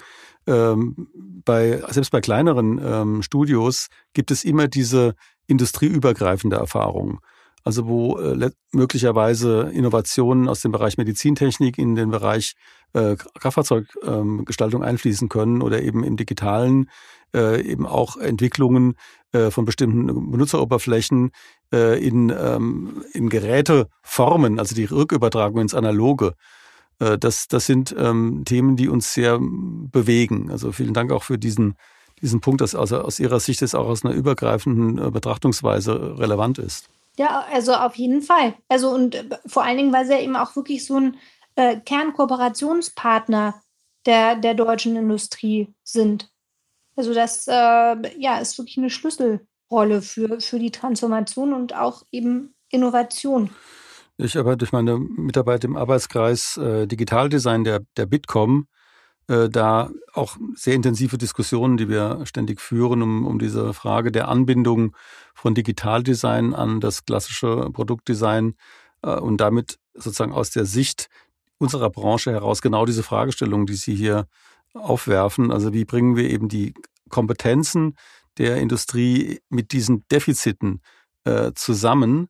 ähm, 0.45 1.07
bei, 1.45 1.81
selbst 1.89 2.11
bei 2.11 2.21
kleineren 2.21 2.81
ähm, 2.83 3.21
Studios 3.21 3.87
gibt 4.13 4.31
es 4.31 4.43
immer 4.43 4.67
diese 4.67 5.15
industrieübergreifende 5.47 6.57
Erfahrung. 6.57 7.19
Also 7.63 7.87
wo 7.87 8.19
äh, 8.19 8.51
möglicherweise 8.73 9.71
Innovationen 9.73 10.49
aus 10.49 10.61
dem 10.61 10.73
Bereich 10.73 10.97
Medizintechnik 10.97 11.77
in 11.77 11.95
den 11.95 12.09
Bereich 12.09 12.55
äh, 12.93 13.15
Kraftfahrzeuggestaltung 13.15 14.81
ähm, 14.81 14.87
einfließen 14.87 15.29
können 15.29 15.61
oder 15.61 15.81
eben 15.81 16.03
im 16.03 16.17
digitalen 16.17 16.89
äh, 17.33 17.61
eben 17.61 17.85
auch 17.85 18.17
Entwicklungen 18.17 18.95
äh, 19.31 19.49
von 19.49 19.65
bestimmten 19.65 20.31
Benutzeroberflächen 20.31 21.31
äh, 21.73 21.99
in, 22.05 22.29
ähm, 22.29 23.03
in 23.13 23.29
Geräteformen, 23.29 24.59
also 24.59 24.75
die 24.75 24.85
Rückübertragung 24.85 25.61
ins 25.61 25.73
Analoge. 25.73 26.35
Äh, 26.99 27.17
das, 27.17 27.47
das 27.47 27.65
sind 27.65 27.95
ähm, 27.97 28.43
Themen, 28.45 28.75
die 28.75 28.89
uns 28.89 29.13
sehr 29.13 29.39
bewegen. 29.39 30.51
Also 30.51 30.71
vielen 30.71 30.93
Dank 30.93 31.11
auch 31.11 31.23
für 31.23 31.37
diesen, 31.37 31.75
diesen 32.21 32.41
Punkt, 32.41 32.61
dass 32.61 32.75
also 32.75 32.99
aus 32.99 33.19
Ihrer 33.19 33.39
Sicht 33.39 33.61
es 33.61 33.75
auch 33.75 33.87
aus 33.87 34.05
einer 34.05 34.13
übergreifenden 34.13 35.03
äh, 35.03 35.11
Betrachtungsweise 35.11 36.19
relevant 36.19 36.59
ist. 36.59 36.89
Ja, 37.17 37.45
also 37.51 37.73
auf 37.73 37.95
jeden 37.95 38.21
Fall. 38.21 38.55
Also 38.69 38.89
und 38.89 39.15
äh, 39.15 39.23
vor 39.45 39.63
allen 39.63 39.77
Dingen, 39.77 39.93
weil 39.93 40.05
sie 40.05 40.13
ja 40.13 40.19
eben 40.19 40.35
auch 40.35 40.55
wirklich 40.55 40.85
so 40.85 40.97
ein 40.97 41.17
äh, 41.55 41.79
Kernkooperationspartner 41.79 43.55
der, 44.05 44.35
der 44.35 44.53
deutschen 44.53 44.95
Industrie 44.95 45.73
sind. 45.83 46.29
Also 46.95 47.13
das 47.13 47.47
äh, 47.47 47.51
ja, 47.51 48.37
ist 48.39 48.57
wirklich 48.57 48.77
eine 48.77 48.89
Schlüsselrolle 48.89 50.01
für, 50.01 50.39
für 50.39 50.59
die 50.59 50.71
Transformation 50.71 51.53
und 51.53 51.75
auch 51.75 52.03
eben 52.11 52.53
Innovation. 52.69 53.49
Ich 54.17 54.37
aber 54.37 54.55
durch 54.55 54.71
meine 54.71 54.97
Mitarbeit 54.99 55.63
im 55.63 55.75
Arbeitskreis 55.75 56.57
äh, 56.57 56.85
Digitaldesign 56.85 57.63
der, 57.63 57.81
der 57.97 58.05
Bitkom 58.05 58.67
äh, 59.27 59.49
da 59.49 59.89
auch 60.13 60.37
sehr 60.53 60.75
intensive 60.75 61.17
Diskussionen, 61.17 61.77
die 61.77 61.89
wir 61.89 62.21
ständig 62.25 62.61
führen, 62.61 63.01
um, 63.01 63.25
um 63.25 63.39
diese 63.39 63.73
Frage 63.73 64.11
der 64.11 64.27
Anbindung 64.27 64.95
von 65.33 65.55
Digitaldesign 65.55 66.53
an 66.53 66.79
das 66.79 67.05
klassische 67.05 67.69
Produktdesign 67.71 68.55
äh, 69.01 69.15
und 69.15 69.37
damit 69.37 69.79
sozusagen 69.93 70.33
aus 70.33 70.51
der 70.51 70.65
Sicht 70.65 71.09
unserer 71.63 71.89
Branche 71.89 72.31
heraus 72.31 72.61
genau 72.61 72.85
diese 72.85 73.03
Fragestellung, 73.03 73.65
die 73.65 73.75
Sie 73.75 73.95
hier 73.95 74.27
aufwerfen. 74.73 75.51
Also 75.51 75.73
wie 75.73 75.85
bringen 75.85 76.15
wir 76.15 76.29
eben 76.29 76.49
die 76.49 76.73
Kompetenzen 77.09 77.95
der 78.37 78.57
Industrie 78.57 79.39
mit 79.49 79.71
diesen 79.71 80.07
Defiziten 80.09 80.81
äh, 81.23 81.51
zusammen 81.55 82.27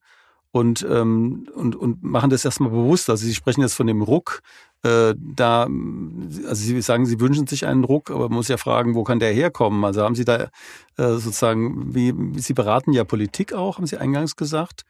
und, 0.51 0.85
ähm, 0.89 1.47
und, 1.55 1.75
und 1.75 2.03
machen 2.03 2.29
das 2.29 2.45
erstmal 2.45 2.69
bewusst. 2.69 3.09
Also 3.09 3.25
Sie 3.25 3.33
sprechen 3.33 3.61
jetzt 3.61 3.73
von 3.73 3.87
dem 3.87 4.01
Ruck. 4.01 4.41
Äh, 4.83 5.15
da, 5.17 5.63
also 5.63 6.55
Sie 6.55 6.81
sagen, 6.81 7.05
Sie 7.05 7.19
wünschen 7.19 7.47
sich 7.47 7.65
einen 7.65 7.83
Ruck, 7.83 8.11
aber 8.11 8.27
man 8.29 8.37
muss 8.37 8.49
ja 8.49 8.57
fragen, 8.57 8.93
wo 8.93 9.03
kann 9.03 9.19
der 9.19 9.33
herkommen? 9.33 9.83
Also 9.83 10.03
haben 10.03 10.15
Sie 10.15 10.25
da 10.25 10.49
äh, 10.97 11.13
sozusagen, 11.17 11.95
wie, 11.95 12.13
Sie 12.39 12.53
beraten 12.53 12.91
ja 12.91 13.03
Politik 13.03 13.53
auch, 13.53 13.77
haben 13.77 13.87
Sie 13.87 13.97
eingangs 13.97 14.35
gesagt. 14.35 14.83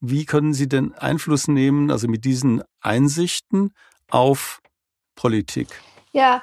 Wie 0.00 0.24
können 0.24 0.54
Sie 0.54 0.68
denn 0.68 0.92
Einfluss 0.94 1.48
nehmen, 1.48 1.90
also 1.90 2.08
mit 2.08 2.24
diesen 2.24 2.62
Einsichten 2.80 3.72
auf 4.08 4.60
Politik? 5.14 5.68
Ja, 6.12 6.42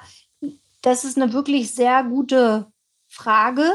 das 0.82 1.04
ist 1.04 1.18
eine 1.18 1.34
wirklich 1.34 1.72
sehr 1.72 2.04
gute 2.04 2.72
Frage. 3.08 3.70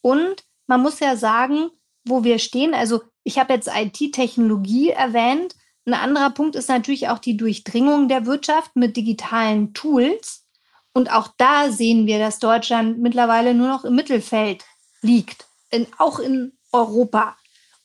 Und 0.00 0.44
man 0.66 0.82
muss 0.82 1.00
ja 1.00 1.16
sagen, 1.16 1.70
wo 2.04 2.24
wir 2.24 2.38
stehen. 2.38 2.74
Also 2.74 3.02
ich 3.24 3.38
habe 3.38 3.52
jetzt 3.54 3.68
IT-Technologie 3.68 4.90
erwähnt. 4.90 5.54
Ein 5.84 5.94
anderer 5.94 6.30
Punkt 6.30 6.56
ist 6.56 6.68
natürlich 6.68 7.08
auch 7.08 7.18
die 7.18 7.36
Durchdringung 7.36 8.08
der 8.08 8.26
Wirtschaft 8.26 8.74
mit 8.76 8.96
digitalen 8.96 9.74
Tools. 9.74 10.46
Und 10.92 11.12
auch 11.12 11.28
da 11.36 11.70
sehen 11.70 12.06
wir, 12.06 12.18
dass 12.18 12.38
Deutschland 12.38 12.98
mittlerweile 12.98 13.54
nur 13.54 13.68
noch 13.68 13.84
im 13.84 13.94
Mittelfeld 13.94 14.64
liegt, 15.02 15.46
in, 15.70 15.86
auch 15.98 16.18
in 16.18 16.56
Europa. 16.72 17.36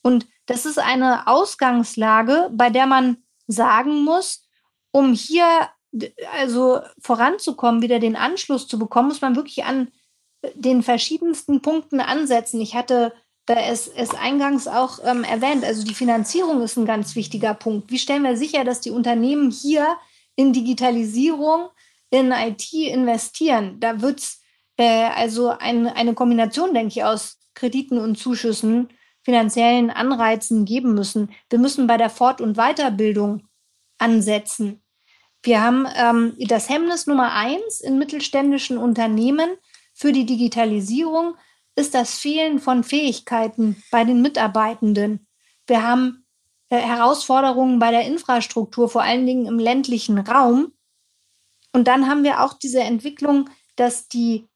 Und 0.01 0.27
das 0.51 0.65
ist 0.65 0.79
eine 0.79 1.27
Ausgangslage, 1.27 2.49
bei 2.51 2.69
der 2.69 2.85
man 2.85 3.23
sagen 3.47 4.03
muss, 4.03 4.43
um 4.91 5.13
hier 5.13 5.45
also 6.37 6.81
voranzukommen, 6.99 7.81
wieder 7.81 7.99
den 7.99 8.17
Anschluss 8.17 8.67
zu 8.67 8.77
bekommen, 8.77 9.07
muss 9.07 9.21
man 9.21 9.37
wirklich 9.37 9.63
an 9.63 9.93
den 10.55 10.83
verschiedensten 10.83 11.61
Punkten 11.61 12.01
ansetzen. 12.01 12.59
Ich 12.59 12.75
hatte 12.75 13.13
äh, 13.47 13.71
es, 13.71 13.87
es 13.87 14.13
eingangs 14.13 14.67
auch 14.67 14.99
ähm, 15.05 15.23
erwähnt, 15.23 15.63
also 15.63 15.85
die 15.85 15.93
Finanzierung 15.93 16.61
ist 16.61 16.75
ein 16.75 16.85
ganz 16.85 17.15
wichtiger 17.15 17.53
Punkt. 17.53 17.89
Wie 17.89 17.99
stellen 17.99 18.23
wir 18.23 18.35
sicher, 18.35 18.65
dass 18.65 18.81
die 18.81 18.91
Unternehmen 18.91 19.51
hier 19.51 19.95
in 20.35 20.51
Digitalisierung, 20.51 21.69
in 22.09 22.33
IT 22.33 22.73
investieren? 22.73 23.79
Da 23.79 24.01
wird 24.01 24.19
es 24.19 24.41
äh, 24.75 25.05
also 25.15 25.47
ein, 25.47 25.87
eine 25.87 26.13
Kombination, 26.13 26.73
denke 26.73 26.89
ich, 26.89 27.03
aus 27.05 27.37
Krediten 27.53 27.97
und 27.97 28.17
Zuschüssen, 28.17 28.89
finanziellen 29.23 29.89
Anreizen 29.89 30.65
geben 30.65 30.93
müssen. 30.93 31.31
Wir 31.49 31.59
müssen 31.59 31.87
bei 31.87 31.97
der 31.97 32.09
Fort- 32.09 32.41
und 32.41 32.57
Weiterbildung 32.57 33.47
ansetzen. 33.97 34.81
Wir 35.43 35.61
haben 35.61 35.87
ähm, 35.95 36.35
das 36.39 36.69
Hemmnis 36.69 37.07
Nummer 37.07 37.33
eins 37.33 37.81
in 37.81 37.97
mittelständischen 37.97 38.77
Unternehmen 38.77 39.49
für 39.93 40.11
die 40.11 40.25
Digitalisierung 40.25 41.35
ist 41.75 41.93
das 41.93 42.17
Fehlen 42.17 42.59
von 42.59 42.83
Fähigkeiten 42.83 43.81
bei 43.91 44.03
den 44.03 44.21
Mitarbeitenden. 44.21 45.27
Wir 45.67 45.83
haben 45.83 46.25
äh, 46.69 46.77
Herausforderungen 46.77 47.79
bei 47.79 47.91
der 47.91 48.05
Infrastruktur, 48.05 48.89
vor 48.89 49.03
allen 49.03 49.25
Dingen 49.25 49.45
im 49.45 49.59
ländlichen 49.59 50.19
Raum. 50.19 50.73
Und 51.73 51.87
dann 51.87 52.07
haben 52.07 52.23
wir 52.23 52.41
auch 52.41 52.53
diese 52.53 52.81
Entwicklung, 52.81 53.49
dass 53.75 54.07
die, 54.07 54.47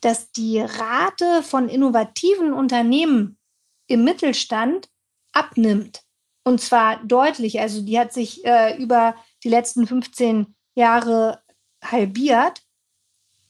dass 0.00 0.32
die 0.32 0.60
Rate 0.60 1.42
von 1.42 1.68
innovativen 1.68 2.52
Unternehmen 2.52 3.38
im 3.86 4.04
Mittelstand 4.04 4.88
abnimmt. 5.32 6.02
Und 6.44 6.60
zwar 6.60 7.02
deutlich. 7.04 7.60
Also 7.60 7.82
die 7.82 7.98
hat 7.98 8.12
sich 8.12 8.44
äh, 8.44 8.76
über 8.80 9.16
die 9.42 9.48
letzten 9.48 9.86
15 9.86 10.54
Jahre 10.74 11.42
halbiert. 11.82 12.62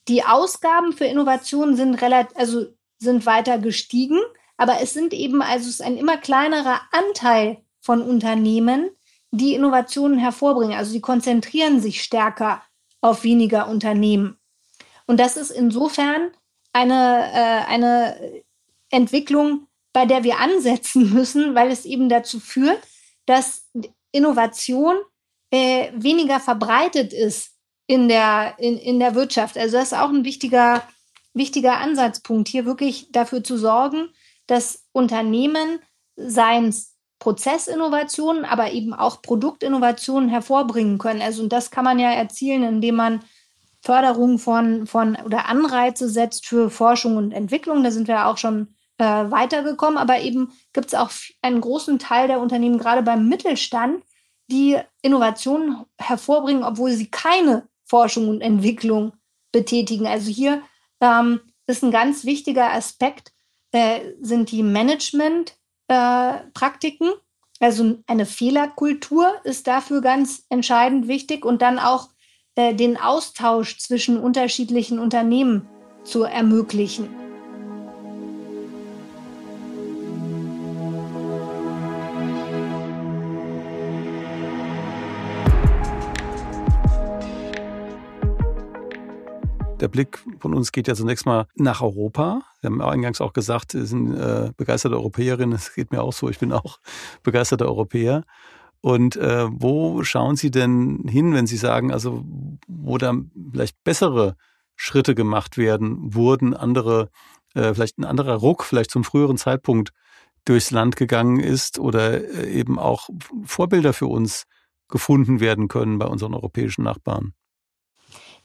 Die 0.09 0.25
Ausgaben 0.25 0.92
für 0.92 1.05
Innovationen 1.05 1.77
sind 1.77 1.94
relativ, 1.96 2.37
also 2.37 2.66
sind 2.99 3.27
weiter 3.27 3.59
gestiegen, 3.59 4.18
aber 4.57 4.81
es 4.81 4.94
sind 4.94 5.12
eben 5.12 5.42
also 5.42 5.68
es 5.68 5.75
ist 5.75 5.83
ein 5.83 5.99
immer 5.99 6.16
kleinerer 6.16 6.81
Anteil 6.92 7.59
von 7.81 8.03
Unternehmen, 8.03 8.90
die 9.31 9.55
Innovationen 9.55 10.18
hervorbringen. 10.18 10.77
Also 10.77 10.92
sie 10.92 11.01
konzentrieren 11.01 11.81
sich 11.81 12.03
stärker 12.03 12.62
auf 13.01 13.25
weniger 13.25 13.68
Unternehmen. 13.68 14.38
Und 15.07 15.20
das 15.20 15.37
ist 15.37 15.51
insofern 15.51 16.31
eine, 16.72 17.31
äh, 17.33 17.72
eine 17.72 18.42
Entwicklung, 18.90 19.65
bei 19.96 20.04
der 20.04 20.24
wir 20.24 20.40
ansetzen 20.40 21.14
müssen, 21.14 21.54
weil 21.54 21.70
es 21.70 21.87
eben 21.87 22.11
dazu 22.11 22.38
führt, 22.38 22.78
dass 23.24 23.66
Innovation 24.12 24.94
äh, 25.50 25.90
weniger 25.94 26.38
verbreitet 26.38 27.14
ist 27.14 27.52
in 27.87 28.06
der, 28.06 28.56
in, 28.59 28.76
in 28.76 29.00
der 29.00 29.14
Wirtschaft. 29.14 29.56
Also 29.56 29.78
das 29.78 29.92
ist 29.92 29.98
auch 29.98 30.11
ein 30.11 30.26
wichtiger, 30.26 30.82
wichtiger 31.32 31.78
Ansatzpunkt, 31.78 32.46
hier 32.46 32.66
wirklich 32.66 33.11
dafür 33.11 33.42
zu 33.42 33.56
sorgen, 33.56 34.11
dass 34.46 34.85
Unternehmen, 34.92 35.78
seien 36.14 36.68
es 36.68 36.94
Prozessinnovationen, 37.18 38.44
aber 38.44 38.72
eben 38.72 38.92
auch 38.92 39.22
Produktinnovationen 39.22 40.28
hervorbringen 40.28 40.98
können. 40.98 41.22
Also 41.22 41.42
und 41.42 41.54
das 41.54 41.70
kann 41.70 41.85
man 41.85 41.98
ja 41.98 42.11
erzielen, 42.11 42.64
indem 42.64 42.96
man 42.96 43.24
Förderung 43.80 44.38
von, 44.38 44.87
von 44.87 45.16
oder 45.24 45.48
Anreize 45.48 46.11
setzt 46.11 46.44
für 46.44 46.68
Forschung 46.68 47.16
und 47.16 47.32
Entwicklung. 47.32 47.82
Da 47.82 47.90
sind 47.90 48.09
wir 48.09 48.26
auch 48.26 48.37
schon 48.37 48.76
äh, 48.98 49.04
weitergekommen. 49.04 49.98
Aber 49.98 50.20
eben 50.20 50.52
gibt 50.72 50.88
es 50.88 50.94
auch 50.94 51.11
einen 51.42 51.61
großen 51.61 51.98
Teil 51.98 52.28
der 52.28 52.40
Unternehmen, 52.40 52.78
gerade 52.78 53.02
beim 53.02 53.28
Mittelstand, 53.28 54.02
die 54.48 54.78
Innovationen 55.02 55.85
hervorbringen, 55.98 56.62
obwohl 56.62 56.92
sie 56.92 57.11
keine 57.11 57.68
Forschung 57.85 58.28
und 58.28 58.40
Entwicklung 58.40 59.12
betätigen. 59.52 60.06
Also 60.06 60.30
hier 60.30 60.62
ähm, 61.00 61.40
ist 61.66 61.82
ein 61.82 61.90
ganz 61.90 62.24
wichtiger 62.24 62.72
Aspekt, 62.72 63.32
äh, 63.72 64.12
sind 64.20 64.50
die 64.50 64.62
Management-Praktiken. 64.62 67.09
Äh, 67.09 67.12
also 67.59 67.96
eine 68.06 68.26
Fehlerkultur 68.26 69.35
ist 69.44 69.66
dafür 69.66 70.02
ganz 70.02 70.44
entscheidend 70.50 71.09
wichtig 71.09 71.42
und 71.44 71.62
dann 71.62 71.78
auch 71.78 72.11
äh, 72.54 72.74
den 72.74 72.98
Austausch 72.98 73.78
zwischen 73.78 74.18
unterschiedlichen 74.18 74.98
Unternehmen 74.98 75.66
zu 76.04 76.24
ermöglichen. 76.24 77.09
Der 89.87 89.90
Blick 89.92 90.18
von 90.40 90.53
uns 90.53 90.72
geht 90.72 90.88
ja 90.88 90.96
zunächst 90.96 91.27
mal 91.27 91.46
nach 91.55 91.81
Europa. 91.81 92.42
Wir 92.61 92.70
haben 92.70 92.83
eingangs 92.83 93.20
auch 93.20 93.33
gesagt, 93.33 93.75
wir 93.75 93.87
sind 93.87 94.16
äh, 94.16 94.51
begeisterte 94.57 94.96
Europäerinnen. 94.96 95.53
Das 95.53 95.77
geht 95.77 95.92
mir 95.92 96.03
auch 96.03 96.12
so. 96.12 96.29
Ich 96.29 96.40
bin 96.40 96.51
auch 96.51 96.81
begeisterter 97.22 97.66
Europäer. 97.66 98.25
Und 98.81 99.14
äh, 99.14 99.46
wo 99.49 100.03
schauen 100.03 100.35
Sie 100.35 100.51
denn 100.51 101.05
hin, 101.07 101.35
wenn 101.35 101.46
Sie 101.46 101.57
sagen, 101.57 101.92
also 101.92 102.25
wo 102.66 102.99
da 102.99 103.14
vielleicht 103.53 103.77
bessere 103.85 104.35
Schritte 104.75 105.14
gemacht 105.14 105.57
werden, 105.57 106.12
wurden 106.12 106.53
andere, 106.53 107.09
äh, 107.55 107.72
vielleicht 107.72 107.99
ein 107.99 108.05
anderer 108.05 108.35
Ruck, 108.35 108.64
vielleicht 108.64 108.90
zum 108.90 109.05
früheren 109.05 109.37
Zeitpunkt 109.37 109.92
durchs 110.46 110.72
Land 110.72 110.96
gegangen 110.96 111.38
ist 111.38 111.79
oder 111.79 112.25
äh, 112.25 112.51
eben 112.51 112.81
auch 112.81 113.09
Vorbilder 113.44 113.92
für 113.92 114.09
uns 114.09 114.46
gefunden 114.88 115.38
werden 115.38 115.68
können 115.68 116.01
bei 116.01 116.07
unseren 116.07 116.35
europäischen 116.35 116.83
Nachbarn? 116.83 117.35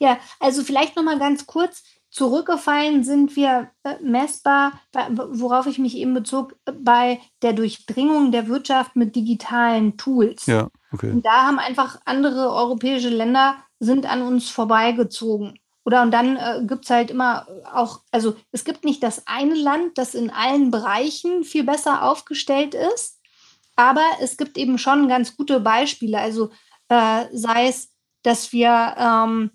Ja, 0.01 0.17
also 0.39 0.63
vielleicht 0.63 0.95
noch 0.95 1.03
mal 1.03 1.19
ganz 1.19 1.45
kurz. 1.45 1.83
Zurückgefallen 2.09 3.03
sind 3.03 3.35
wir 3.35 3.69
äh, 3.83 3.95
messbar, 4.01 4.81
worauf 5.11 5.67
ich 5.67 5.77
mich 5.77 5.95
eben 5.95 6.15
bezog, 6.15 6.55
bei 6.65 7.21
der 7.43 7.53
Durchdringung 7.53 8.31
der 8.31 8.47
Wirtschaft 8.47 8.95
mit 8.95 9.15
digitalen 9.15 9.97
Tools. 9.97 10.47
Ja, 10.47 10.69
okay. 10.91 11.11
Und 11.11 11.23
da 11.23 11.45
haben 11.45 11.59
einfach 11.59 12.01
andere 12.05 12.49
europäische 12.51 13.09
Länder 13.09 13.57
sind 13.79 14.07
an 14.11 14.23
uns 14.23 14.49
vorbeigezogen. 14.49 15.59
Oder 15.85 16.01
und 16.01 16.09
dann 16.09 16.35
äh, 16.35 16.63
gibt 16.65 16.85
es 16.85 16.89
halt 16.89 17.11
immer 17.11 17.47
auch, 17.71 18.01
also 18.11 18.35
es 18.51 18.65
gibt 18.65 18.83
nicht 18.83 19.03
das 19.03 19.27
eine 19.27 19.53
Land, 19.53 19.99
das 19.99 20.15
in 20.15 20.31
allen 20.31 20.71
Bereichen 20.71 21.43
viel 21.43 21.63
besser 21.63 22.03
aufgestellt 22.03 22.73
ist, 22.73 23.19
aber 23.75 24.05
es 24.19 24.35
gibt 24.35 24.57
eben 24.57 24.79
schon 24.79 25.07
ganz 25.07 25.37
gute 25.37 25.59
Beispiele. 25.59 26.19
Also 26.19 26.49
äh, 26.89 27.25
sei 27.31 27.67
es, 27.67 27.89
dass 28.23 28.51
wir 28.51 28.95
ähm, 28.97 29.51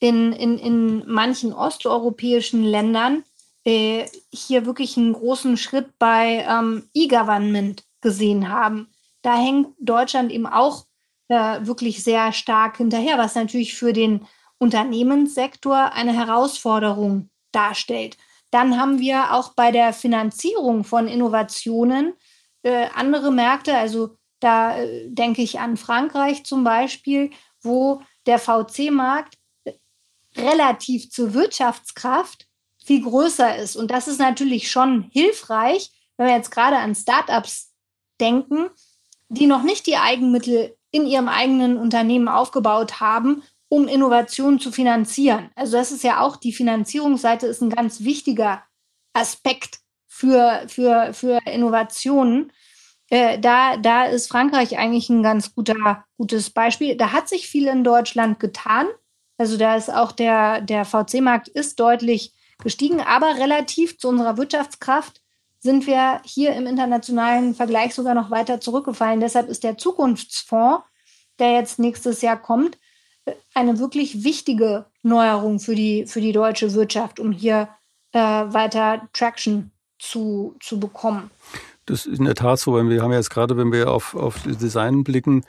in, 0.00 0.32
in, 0.32 0.58
in 0.58 1.02
manchen 1.06 1.52
osteuropäischen 1.52 2.62
Ländern 2.62 3.24
äh, 3.64 4.06
hier 4.32 4.66
wirklich 4.66 4.96
einen 4.96 5.12
großen 5.12 5.56
Schritt 5.56 5.98
bei 5.98 6.46
ähm, 6.48 6.88
E-Government 6.94 7.84
gesehen 8.00 8.48
haben. 8.48 8.88
Da 9.22 9.36
hängt 9.36 9.68
Deutschland 9.78 10.30
eben 10.30 10.46
auch 10.46 10.86
äh, 11.28 11.66
wirklich 11.66 12.02
sehr 12.02 12.32
stark 12.32 12.76
hinterher, 12.76 13.18
was 13.18 13.34
natürlich 13.34 13.74
für 13.74 13.92
den 13.92 14.26
Unternehmenssektor 14.58 15.92
eine 15.92 16.12
Herausforderung 16.12 17.30
darstellt. 17.52 18.16
Dann 18.50 18.78
haben 18.78 18.98
wir 18.98 19.34
auch 19.34 19.52
bei 19.54 19.70
der 19.70 19.92
Finanzierung 19.92 20.84
von 20.84 21.06
Innovationen 21.06 22.14
äh, 22.62 22.86
andere 22.94 23.30
Märkte. 23.30 23.76
Also 23.76 24.16
da 24.40 24.78
äh, 24.78 25.08
denke 25.08 25.42
ich 25.42 25.60
an 25.60 25.76
Frankreich 25.76 26.44
zum 26.44 26.64
Beispiel, 26.64 27.30
wo 27.62 28.02
der 28.26 28.38
VC-Markt 28.38 29.37
relativ 30.38 31.10
zur 31.10 31.34
Wirtschaftskraft 31.34 32.46
viel 32.84 33.02
größer 33.02 33.56
ist. 33.56 33.76
Und 33.76 33.90
das 33.90 34.08
ist 34.08 34.18
natürlich 34.18 34.70
schon 34.70 35.10
hilfreich, 35.12 35.90
wenn 36.16 36.26
wir 36.26 36.34
jetzt 36.34 36.50
gerade 36.50 36.76
an 36.76 36.94
Startups 36.94 37.72
denken, 38.20 38.70
die 39.28 39.46
noch 39.46 39.62
nicht 39.62 39.86
die 39.86 39.96
Eigenmittel 39.96 40.76
in 40.90 41.06
ihrem 41.06 41.28
eigenen 41.28 41.76
Unternehmen 41.76 42.28
aufgebaut 42.28 43.00
haben, 43.00 43.42
um 43.68 43.86
Innovationen 43.86 44.58
zu 44.58 44.72
finanzieren. 44.72 45.50
Also 45.54 45.76
das 45.76 45.92
ist 45.92 46.02
ja 46.02 46.20
auch, 46.20 46.36
die 46.36 46.52
Finanzierungsseite 46.52 47.46
ist 47.46 47.60
ein 47.60 47.70
ganz 47.70 48.02
wichtiger 48.02 48.62
Aspekt 49.12 49.80
für, 50.06 50.64
für, 50.66 51.12
für 51.12 51.38
Innovationen. 51.46 52.52
Äh, 53.10 53.38
da, 53.38 53.76
da 53.76 54.04
ist 54.04 54.28
Frankreich 54.28 54.78
eigentlich 54.78 55.10
ein 55.10 55.22
ganz 55.22 55.54
guter, 55.54 56.04
gutes 56.16 56.50
Beispiel. 56.50 56.96
Da 56.96 57.12
hat 57.12 57.28
sich 57.28 57.48
viel 57.48 57.66
in 57.66 57.84
Deutschland 57.84 58.40
getan. 58.40 58.86
Also 59.38 59.56
da 59.56 59.76
ist 59.76 59.92
auch 59.92 60.12
der, 60.12 60.60
der 60.60 60.84
VC-Markt 60.84 61.48
ist 61.48 61.80
deutlich 61.80 62.34
gestiegen, 62.62 63.00
aber 63.00 63.36
relativ 63.38 63.98
zu 63.98 64.08
unserer 64.08 64.36
Wirtschaftskraft 64.36 65.22
sind 65.60 65.86
wir 65.86 66.20
hier 66.24 66.54
im 66.54 66.66
internationalen 66.66 67.54
Vergleich 67.54 67.94
sogar 67.94 68.14
noch 68.14 68.30
weiter 68.30 68.60
zurückgefallen. 68.60 69.20
Deshalb 69.20 69.48
ist 69.48 69.64
der 69.64 69.78
Zukunftsfonds, 69.78 70.84
der 71.38 71.52
jetzt 71.52 71.78
nächstes 71.78 72.20
Jahr 72.20 72.40
kommt, 72.40 72.78
eine 73.54 73.78
wirklich 73.78 74.24
wichtige 74.24 74.86
Neuerung 75.02 75.60
für 75.60 75.74
die, 75.74 76.06
für 76.06 76.20
die 76.20 76.32
deutsche 76.32 76.74
Wirtschaft, 76.74 77.20
um 77.20 77.32
hier 77.32 77.68
äh, 78.12 78.18
weiter 78.18 79.08
Traction 79.12 79.70
zu, 79.98 80.56
zu 80.60 80.80
bekommen. 80.80 81.30
Das 81.86 82.06
ist 82.06 82.18
in 82.18 82.26
der 82.26 82.34
Tat 82.34 82.58
so, 82.58 82.74
weil 82.74 82.88
wir 82.88 83.02
haben 83.02 83.12
ja 83.12 83.18
jetzt 83.18 83.30
gerade, 83.30 83.56
wenn 83.56 83.72
wir 83.72 83.90
auf, 83.90 84.14
auf 84.14 84.42
Design 84.42 85.04
blicken, 85.04 85.44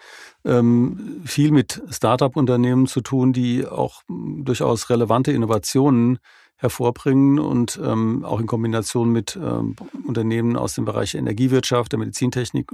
ähm, 0.45 1.21
viel 1.25 1.51
mit 1.51 1.81
Start-up-Unternehmen 1.89 2.87
zu 2.87 3.01
tun, 3.01 3.33
die 3.33 3.65
auch 3.65 4.03
durchaus 4.07 4.89
relevante 4.89 5.31
Innovationen 5.31 6.19
hervorbringen 6.55 7.39
und 7.39 7.79
ähm, 7.83 8.25
auch 8.25 8.39
in 8.39 8.47
Kombination 8.47 9.11
mit 9.11 9.37
ähm, 9.41 9.75
Unternehmen 10.05 10.57
aus 10.57 10.75
dem 10.75 10.85
Bereich 10.85 11.15
Energiewirtschaft, 11.15 11.91
der 11.91 11.99
Medizintechnik. 11.99 12.71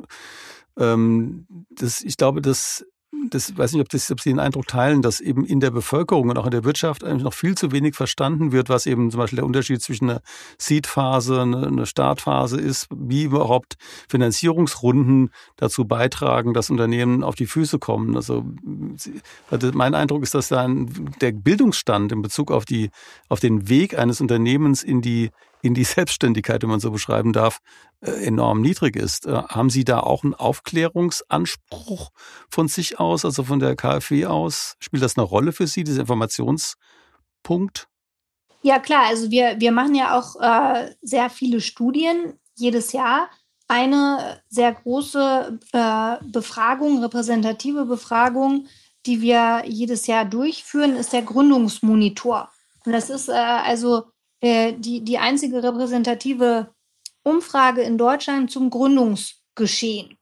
Ähm, 0.78 1.46
das, 1.70 2.02
ich 2.02 2.18
glaube, 2.18 2.42
das 2.42 2.86
das 3.30 3.58
weiß 3.58 3.74
nicht, 3.74 3.82
ob, 3.82 3.90
das, 3.90 4.12
ob 4.12 4.20
Sie 4.22 4.30
den 4.30 4.40
Eindruck 4.40 4.68
teilen, 4.68 5.02
dass 5.02 5.20
eben 5.20 5.46
in 5.46 5.60
der 5.60 5.72
Bevölkerung 5.72 6.30
und 6.30 6.38
auch 6.38 6.46
in 6.46 6.52
der 6.52 6.64
Wirtschaft 6.64 7.04
eigentlich 7.04 7.24
noch 7.24 7.34
viel 7.34 7.56
zu 7.56 7.72
wenig 7.72 7.96
verstanden 7.96 8.52
wird, 8.52 8.70
was 8.70 8.86
eben 8.86 9.12
zum 9.12 9.20
Beispiel 9.20 9.38
der 9.38 9.46
Unterschied 9.46 9.82
zwischen 9.82 10.10
einer 10.10 10.22
Seed-Phase, 10.58 11.42
eine 11.42 11.86
Startphase 11.86 12.60
ist, 12.60 12.88
wie 12.96 13.24
überhaupt 13.24 13.76
Finanzierungsrunden 14.10 15.32
dazu 15.58 15.86
beitragen, 15.86 16.54
dass 16.54 16.70
Unternehmen 16.70 17.24
auf 17.24 17.36
die 17.36 17.46
Füße 17.46 17.80
kommen. 17.80 18.16
Also, 18.16 18.46
also 19.50 19.72
mein 19.74 19.96
Eindruck 19.96 20.24
ist, 20.24 20.34
dass 20.34 20.50
da 20.50 20.68
der 21.22 21.32
Bildungsstand 21.32 22.12
in 22.12 22.22
Bezug 22.22 22.52
auf 22.52 22.66
die, 22.66 22.90
auf 23.30 23.40
den 23.40 23.70
Weg 23.70 23.98
eines 23.98 24.22
Unternehmens 24.22 24.84
in 24.84 25.02
die 25.02 25.32
in 25.66 25.74
die 25.74 25.84
Selbstständigkeit, 25.84 26.62
wenn 26.62 26.70
man 26.70 26.80
so 26.80 26.92
beschreiben 26.92 27.34
darf, 27.34 27.60
äh, 28.02 28.12
enorm 28.26 28.62
niedrig 28.62 28.96
ist. 28.96 29.26
Äh, 29.26 29.32
haben 29.32 29.70
Sie 29.70 29.84
da 29.84 30.00
auch 30.00 30.24
einen 30.24 30.36
Aufklärungsanspruch 30.36 32.12
von 32.50 32.68
sich 32.68 33.00
aus, 33.00 33.26
also 33.26 33.44
von 33.44 33.60
der 33.60 33.76
KfW 33.76 34.28
aus? 34.28 34.76
Spielt 34.80 35.04
das 35.04 35.18
eine 35.18 35.26
Rolle 35.26 35.52
für 35.52 35.66
Sie, 35.66 35.84
dieser 35.84 36.02
Informationspunkt? 36.02 37.88
Ja, 38.62 38.80
klar. 38.80 39.06
Also 39.08 39.32
wir, 39.32 39.60
wir 39.60 39.72
machen 39.72 39.96
ja 39.96 40.18
auch 40.18 40.40
äh, 40.40 40.94
sehr 41.02 41.30
viele 41.30 41.62
Studien 41.62 42.40
jedes 42.56 42.92
Jahr 42.92 43.30
eine 43.68 44.42
sehr 44.48 44.72
große 44.72 45.60
äh, 45.74 46.16
Befragung, 46.26 47.02
repräsentative 47.02 47.86
Befragung, 47.86 48.68
die 49.08 49.22
wir 49.22 49.64
jedes 49.66 50.06
Jahr 50.06 50.26
durchführen, 50.26 50.96
ist 50.96 51.14
der 51.14 51.24
Gründungsmonitor. 51.24 52.50
Und 52.86 52.92
das 52.92 53.10
ist 53.10 53.30
äh, 53.30 53.34
also 53.34 54.06
äh, 54.46 54.74
die, 54.78 55.02
die 55.02 55.18
einzige 55.18 55.64
repräsentative 55.64 56.70
Umfrage 57.24 57.82
in 57.82 57.98
Deutschland 57.98 58.52
zum 58.52 58.70
Gründungsgeschehen. 58.70 60.20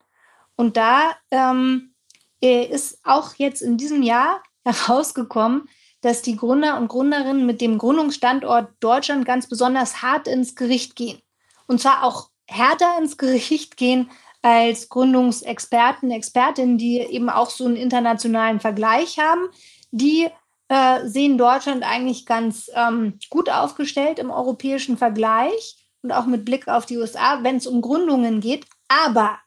Und 0.55 0.77
da 0.77 1.11
ähm, 1.29 1.93
äh, 2.41 2.63
ist 2.63 2.99
auch 3.03 3.33
jetzt 3.35 3.61
in 3.61 3.75
diesem 3.75 4.01
Jahr 4.01 4.41
herausgekommen, 4.63 5.67
dass 5.99 6.21
die 6.21 6.37
Gründer 6.37 6.77
und 6.77 6.87
Gründerinnen 6.87 7.45
mit 7.45 7.59
dem 7.59 7.77
Gründungsstandort 7.77 8.71
Deutschland 8.79 9.25
ganz 9.25 9.49
besonders 9.49 10.01
hart 10.01 10.29
ins 10.29 10.55
Gericht 10.55 10.95
gehen. 10.95 11.21
Und 11.67 11.81
zwar 11.81 12.03
auch 12.03 12.29
härter 12.47 12.97
ins 12.99 13.17
Gericht 13.17 13.75
gehen 13.75 14.09
als 14.41 14.87
Gründungsexperten, 14.87 16.11
Expertinnen, 16.11 16.77
die 16.77 16.99
eben 16.99 17.29
auch 17.29 17.49
so 17.49 17.65
einen 17.65 17.75
internationalen 17.75 18.61
Vergleich 18.61 19.19
haben. 19.19 19.49
Die 19.91 20.29
äh, 20.73 21.07
sehen 21.07 21.37
Deutschland 21.37 21.83
eigentlich 21.83 22.25
ganz 22.25 22.71
ähm, 22.73 23.19
gut 23.29 23.47
aufgestellt 23.49 24.17
im 24.17 24.31
europäischen 24.31 24.97
Vergleich 24.97 25.87
und 26.01 26.11
auch 26.11 26.25
mit 26.25 26.45
Blick 26.45 26.67
auf 26.67 26.87
die 26.87 26.97
USA, 26.97 27.43
wenn 27.43 27.57
es 27.57 27.67
um 27.67 27.81
Gründungen 27.81 28.41
geht. 28.41 28.65
Aber 28.87 29.37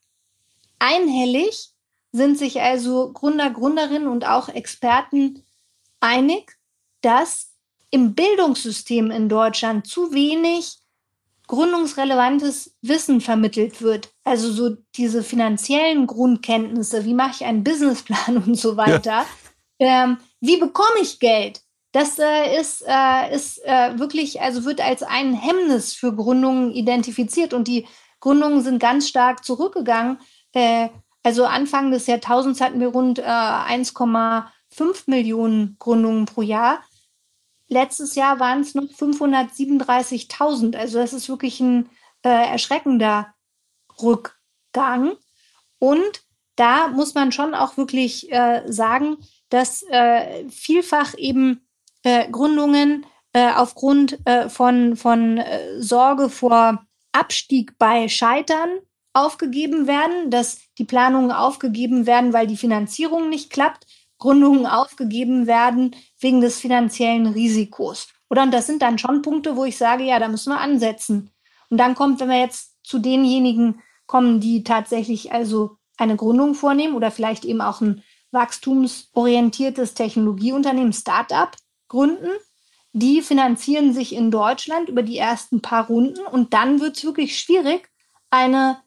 einhellig 0.78 1.70
sind 2.12 2.38
sich 2.38 2.60
also 2.60 3.12
Gründer, 3.12 3.50
Gründerinnen 3.50 4.06
und 4.06 4.24
auch 4.24 4.48
Experten 4.48 5.42
einig, 6.00 6.56
dass 7.02 7.52
im 7.90 8.14
Bildungssystem 8.14 9.10
in 9.10 9.28
Deutschland 9.28 9.86
zu 9.88 10.12
wenig 10.12 10.78
gründungsrelevantes 11.48 12.76
Wissen 12.82 13.20
vermittelt 13.20 13.82
wird. 13.82 14.10
Also 14.22 14.50
so 14.52 14.76
diese 14.94 15.24
finanziellen 15.24 16.06
Grundkenntnisse, 16.06 17.04
wie 17.04 17.14
mache 17.14 17.32
ich 17.32 17.44
einen 17.44 17.64
Businessplan 17.64 18.36
und 18.46 18.54
so 18.54 18.76
weiter. 18.76 19.26
Ja. 19.78 20.04
Ähm, 20.04 20.18
wie 20.40 20.58
bekomme 20.58 21.00
ich 21.02 21.18
Geld? 21.18 21.60
Das 21.92 22.18
äh, 22.18 22.60
ist, 22.60 22.84
äh, 22.86 23.34
ist 23.34 23.64
äh, 23.64 23.98
wirklich, 23.98 24.42
also 24.42 24.66
wird 24.66 24.82
als 24.82 25.02
ein 25.02 25.32
Hemmnis 25.32 25.94
für 25.94 26.14
Gründungen 26.14 26.72
identifiziert 26.72 27.54
und 27.54 27.68
die 27.68 27.86
Gründungen 28.20 28.60
sind 28.62 28.78
ganz 28.80 29.08
stark 29.08 29.44
zurückgegangen. 29.44 30.18
Äh, 30.52 30.90
also 31.22 31.46
Anfang 31.46 31.90
des 31.90 32.06
Jahrtausends 32.06 32.60
hatten 32.60 32.80
wir 32.80 32.88
rund 32.88 33.20
1,5 33.20 34.44
äh, 34.78 35.10
Millionen 35.10 35.76
Gründungen 35.78 36.26
pro 36.26 36.42
Jahr. 36.42 36.82
Letztes 37.68 38.14
Jahr 38.14 38.38
waren 38.40 38.60
es 38.60 38.74
noch 38.74 38.84
537.000. 38.84 40.76
Also 40.76 40.98
das 40.98 41.12
ist 41.12 41.28
wirklich 41.28 41.60
ein 41.60 41.88
äh, 42.22 42.28
erschreckender 42.28 43.34
Rückgang. 44.02 45.16
Und 45.78 46.22
da 46.56 46.88
muss 46.88 47.14
man 47.14 47.32
schon 47.32 47.54
auch 47.54 47.76
wirklich 47.76 48.30
sagen, 48.66 49.18
dass 49.48 49.82
äh, 49.90 50.48
vielfach 50.48 51.14
eben 51.16 51.66
äh, 52.02 52.30
Gründungen 52.30 53.06
äh, 53.32 53.50
aufgrund 53.52 54.18
äh, 54.26 54.48
von, 54.48 54.96
von 54.96 55.40
Sorge 55.78 56.30
vor 56.30 56.86
Abstieg 57.12 57.78
bei 57.78 58.08
Scheitern 58.08 58.68
aufgegeben 59.12 59.86
werden, 59.86 60.30
dass 60.30 60.60
die 60.78 60.84
Planungen 60.84 61.32
aufgegeben 61.32 62.06
werden, 62.06 62.32
weil 62.32 62.46
die 62.46 62.56
Finanzierung 62.56 63.30
nicht 63.30 63.50
klappt, 63.50 63.86
Gründungen 64.18 64.66
aufgegeben 64.66 65.46
werden 65.46 65.96
wegen 66.20 66.40
des 66.40 66.58
finanziellen 66.58 67.26
Risikos. 67.26 68.08
Oder 68.28 68.42
und 68.42 68.52
das 68.52 68.66
sind 68.66 68.82
dann 68.82 68.98
schon 68.98 69.22
Punkte, 69.22 69.56
wo 69.56 69.64
ich 69.64 69.76
sage, 69.76 70.04
ja, 70.04 70.18
da 70.18 70.28
müssen 70.28 70.52
wir 70.52 70.60
ansetzen. 70.60 71.30
Und 71.70 71.78
dann 71.78 71.94
kommt, 71.94 72.20
wenn 72.20 72.28
wir 72.28 72.40
jetzt 72.40 72.76
zu 72.84 72.98
denjenigen 72.98 73.80
kommen, 74.06 74.40
die 74.40 74.64
tatsächlich 74.64 75.32
also 75.32 75.76
eine 75.96 76.16
Gründung 76.16 76.54
vornehmen 76.54 76.94
oder 76.94 77.10
vielleicht 77.10 77.44
eben 77.44 77.60
auch 77.60 77.80
ein 77.80 78.02
wachstumsorientiertes 78.36 79.94
Technologieunternehmen, 79.94 80.92
Startup 80.92 81.50
gründen, 81.88 82.30
die 82.92 83.20
finanzieren 83.20 83.92
sich 83.92 84.14
in 84.14 84.30
Deutschland 84.30 84.88
über 84.88 85.02
die 85.02 85.18
ersten 85.18 85.60
paar 85.60 85.88
Runden 85.88 86.24
und 86.26 86.54
dann 86.54 86.80
wird 86.80 86.96
es 86.96 87.04
wirklich 87.04 87.38
schwierig, 87.38 87.90
eine, 88.30 88.78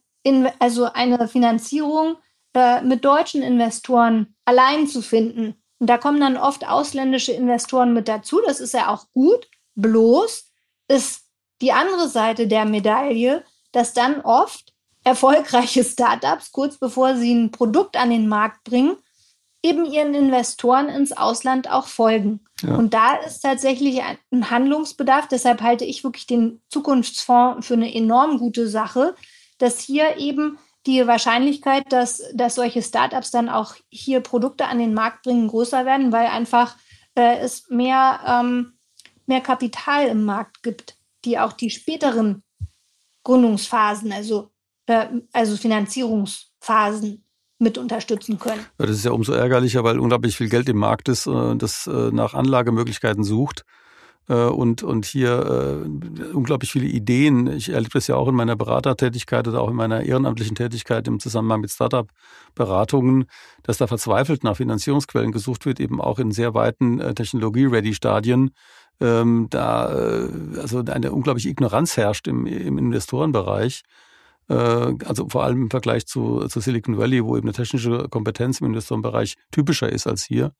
also 0.59 0.85
eine 0.85 1.27
Finanzierung 1.27 2.15
äh, 2.53 2.81
mit 2.81 3.05
deutschen 3.05 3.43
Investoren 3.43 4.35
allein 4.45 4.87
zu 4.87 5.01
finden. 5.01 5.61
Und 5.77 5.89
da 5.89 5.97
kommen 5.97 6.19
dann 6.19 6.37
oft 6.37 6.67
ausländische 6.67 7.33
Investoren 7.33 7.93
mit 7.93 8.07
dazu. 8.07 8.41
Das 8.45 8.59
ist 8.59 8.73
ja 8.73 8.89
auch 8.89 9.05
gut. 9.13 9.47
Bloß 9.75 10.51
ist 10.87 11.27
die 11.61 11.71
andere 11.71 12.09
Seite 12.09 12.47
der 12.47 12.65
Medaille, 12.65 13.43
dass 13.71 13.93
dann 13.93 14.21
oft 14.21 14.73
erfolgreiche 15.03 15.83
Startups, 15.83 16.51
kurz 16.51 16.77
bevor 16.77 17.15
sie 17.15 17.33
ein 17.33 17.51
Produkt 17.51 17.95
an 17.95 18.09
den 18.09 18.27
Markt 18.27 18.63
bringen, 18.63 18.97
eben 19.61 19.85
ihren 19.85 20.13
Investoren 20.13 20.87
ins 20.87 21.11
Ausland 21.11 21.69
auch 21.69 21.87
folgen. 21.87 22.41
Ja. 22.61 22.75
Und 22.75 22.93
da 22.93 23.15
ist 23.15 23.41
tatsächlich 23.41 24.01
ein 24.31 24.49
Handlungsbedarf. 24.49 25.27
Deshalb 25.27 25.61
halte 25.61 25.85
ich 25.85 26.03
wirklich 26.03 26.27
den 26.27 26.61
Zukunftsfonds 26.69 27.67
für 27.67 27.73
eine 27.73 27.93
enorm 27.93 28.37
gute 28.37 28.69
Sache, 28.69 29.15
dass 29.57 29.79
hier 29.79 30.17
eben 30.17 30.57
die 30.85 31.05
Wahrscheinlichkeit, 31.05 31.91
dass, 31.91 32.23
dass 32.33 32.55
solche 32.55 32.81
Startups 32.81 33.31
dann 33.31 33.49
auch 33.49 33.75
hier 33.89 34.21
Produkte 34.21 34.65
an 34.67 34.79
den 34.79 34.93
Markt 34.93 35.23
bringen, 35.23 35.49
größer 35.49 35.85
werden, 35.85 36.11
weil 36.11 36.27
einfach 36.27 36.77
äh, 37.15 37.39
es 37.39 37.69
mehr, 37.69 38.21
ähm, 38.25 38.73
mehr 39.25 39.41
Kapital 39.41 40.07
im 40.07 40.23
Markt 40.23 40.63
gibt, 40.63 40.95
die 41.25 41.37
auch 41.37 41.51
die 41.51 41.69
späteren 41.69 42.43
Gründungsphasen, 43.23 44.11
also, 44.13 44.51
äh, 44.85 45.07
also 45.33 45.57
Finanzierungsphasen 45.57 47.25
mit 47.59 47.77
unterstützen 47.77 48.39
können. 48.39 48.65
Das 48.77 48.89
ist 48.89 49.05
ja 49.05 49.11
umso 49.11 49.33
ärgerlicher, 49.33 49.83
weil 49.83 49.99
unglaublich 49.99 50.35
viel 50.37 50.49
Geld 50.49 50.69
im 50.69 50.77
Markt 50.77 51.09
ist, 51.09 51.27
äh, 51.27 51.55
das 51.55 51.87
äh, 51.87 52.09
nach 52.11 52.33
Anlagemöglichkeiten 52.33 53.23
sucht 53.23 53.65
äh, 54.29 54.33
und, 54.33 54.83
und 54.83 55.05
hier 55.05 55.83
äh, 55.83 56.23
unglaublich 56.33 56.71
viele 56.71 56.85
Ideen. 56.85 57.47
Ich 57.47 57.69
erlebe 57.69 57.91
das 57.93 58.07
ja 58.07 58.15
auch 58.15 58.27
in 58.27 58.35
meiner 58.35 58.55
Beratertätigkeit 58.55 59.47
oder 59.47 59.61
auch 59.61 59.69
in 59.69 59.75
meiner 59.75 60.03
ehrenamtlichen 60.03 60.55
Tätigkeit 60.55 61.07
im 61.07 61.19
Zusammenhang 61.19 61.61
mit 61.61 61.71
Startup-Beratungen, 61.71 63.25
dass 63.63 63.77
da 63.77 63.87
verzweifelt 63.87 64.43
nach 64.43 64.57
Finanzierungsquellen 64.57 65.31
gesucht 65.31 65.65
wird, 65.65 65.79
eben 65.79 65.99
auch 65.99 66.19
in 66.19 66.31
sehr 66.31 66.53
weiten 66.53 67.01
äh, 67.01 67.13
Technologie-Ready-Stadien. 67.13 68.51
Ähm, 69.01 69.47
da 69.49 69.93
äh, 69.93 70.29
also 70.59 70.79
eine 70.79 71.11
unglaubliche 71.11 71.49
Ignoranz 71.49 71.97
herrscht 71.97 72.27
im, 72.27 72.45
im 72.45 72.77
Investorenbereich 72.77 73.83
also 74.53 75.29
vor 75.29 75.43
allem 75.43 75.63
im 75.63 75.69
Vergleich 75.69 76.07
zu, 76.07 76.47
zu 76.47 76.59
Silicon 76.59 76.97
Valley, 76.97 77.23
wo 77.23 77.37
eben 77.37 77.47
eine 77.47 77.53
technische 77.53 78.07
Kompetenz 78.09 78.61
im 78.61 78.67
Investorenbereich 78.67 79.35
typischer 79.51 79.89
ist 79.89 80.07
als 80.07 80.23
hier. 80.23 80.53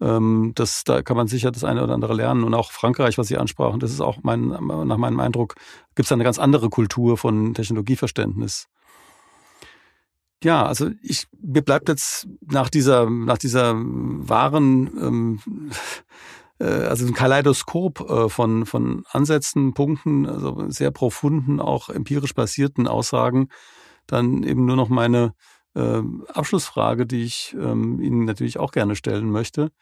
Ähm, 0.00 0.52
das, 0.54 0.84
da 0.84 1.02
kann 1.02 1.16
man 1.16 1.28
sicher 1.28 1.50
das 1.50 1.64
eine 1.64 1.82
oder 1.82 1.94
andere 1.94 2.14
lernen. 2.14 2.44
Und 2.44 2.54
auch 2.54 2.72
Frankreich, 2.72 3.16
was 3.18 3.28
Sie 3.28 3.38
ansprachen, 3.38 3.80
das 3.80 3.92
ist 3.92 4.00
auch 4.00 4.18
mein, 4.22 4.48
nach 4.48 4.96
meinem 4.96 5.20
Eindruck, 5.20 5.54
gibt 5.94 6.06
es 6.06 6.12
eine 6.12 6.24
ganz 6.24 6.38
andere 6.38 6.68
Kultur 6.70 7.16
von 7.16 7.54
Technologieverständnis. 7.54 8.68
Ja, 10.42 10.66
also 10.66 10.90
ich, 11.00 11.26
mir 11.40 11.62
bleibt 11.62 11.88
jetzt 11.88 12.28
nach 12.40 12.68
dieser, 12.68 13.08
nach 13.08 13.38
dieser 13.38 13.74
wahren, 13.76 14.90
ähm, 15.00 15.40
äh, 15.62 15.74
also 16.64 17.06
ein 17.06 17.14
Kaleidoskop 17.14 18.00
äh, 18.08 18.28
von, 18.28 18.66
von 18.66 19.04
Ansätzen, 19.10 19.74
Punkten, 19.74 20.26
also 20.26 20.70
sehr 20.70 20.90
profunden, 20.90 21.60
auch 21.60 21.88
empirisch 21.88 22.34
basierten 22.34 22.86
Aussagen, 22.86 23.48
dann 24.06 24.42
eben 24.42 24.64
nur 24.64 24.76
noch 24.76 24.88
meine 24.88 25.34
äh, 25.74 26.02
Abschlussfrage, 26.32 27.06
die 27.06 27.24
ich 27.24 27.56
ähm, 27.58 28.00
Ihnen 28.00 28.24
natürlich 28.24 28.58
auch 28.58 28.72
gerne 28.72 28.96
stellen 28.96 29.30
möchte, 29.30 29.72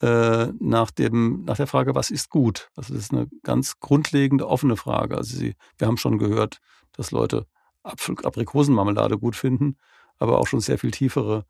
äh, 0.00 0.48
nach, 0.58 0.90
dem, 0.90 1.44
nach 1.44 1.56
der 1.56 1.66
Frage, 1.66 1.94
was 1.94 2.10
ist 2.10 2.30
gut? 2.30 2.70
Also 2.74 2.94
das 2.94 3.04
ist 3.04 3.12
eine 3.12 3.28
ganz 3.42 3.78
grundlegende, 3.80 4.48
offene 4.48 4.76
Frage. 4.76 5.16
Also 5.16 5.36
Sie, 5.36 5.54
wir 5.78 5.86
haben 5.86 5.98
schon 5.98 6.18
gehört, 6.18 6.60
dass 6.92 7.10
Leute 7.10 7.46
Apfel, 7.82 8.16
Aprikosenmarmelade 8.22 9.18
gut 9.18 9.36
finden, 9.36 9.76
aber 10.18 10.38
auch 10.38 10.46
schon 10.46 10.60
sehr 10.60 10.78
viel 10.78 10.90
tiefere 10.90 11.44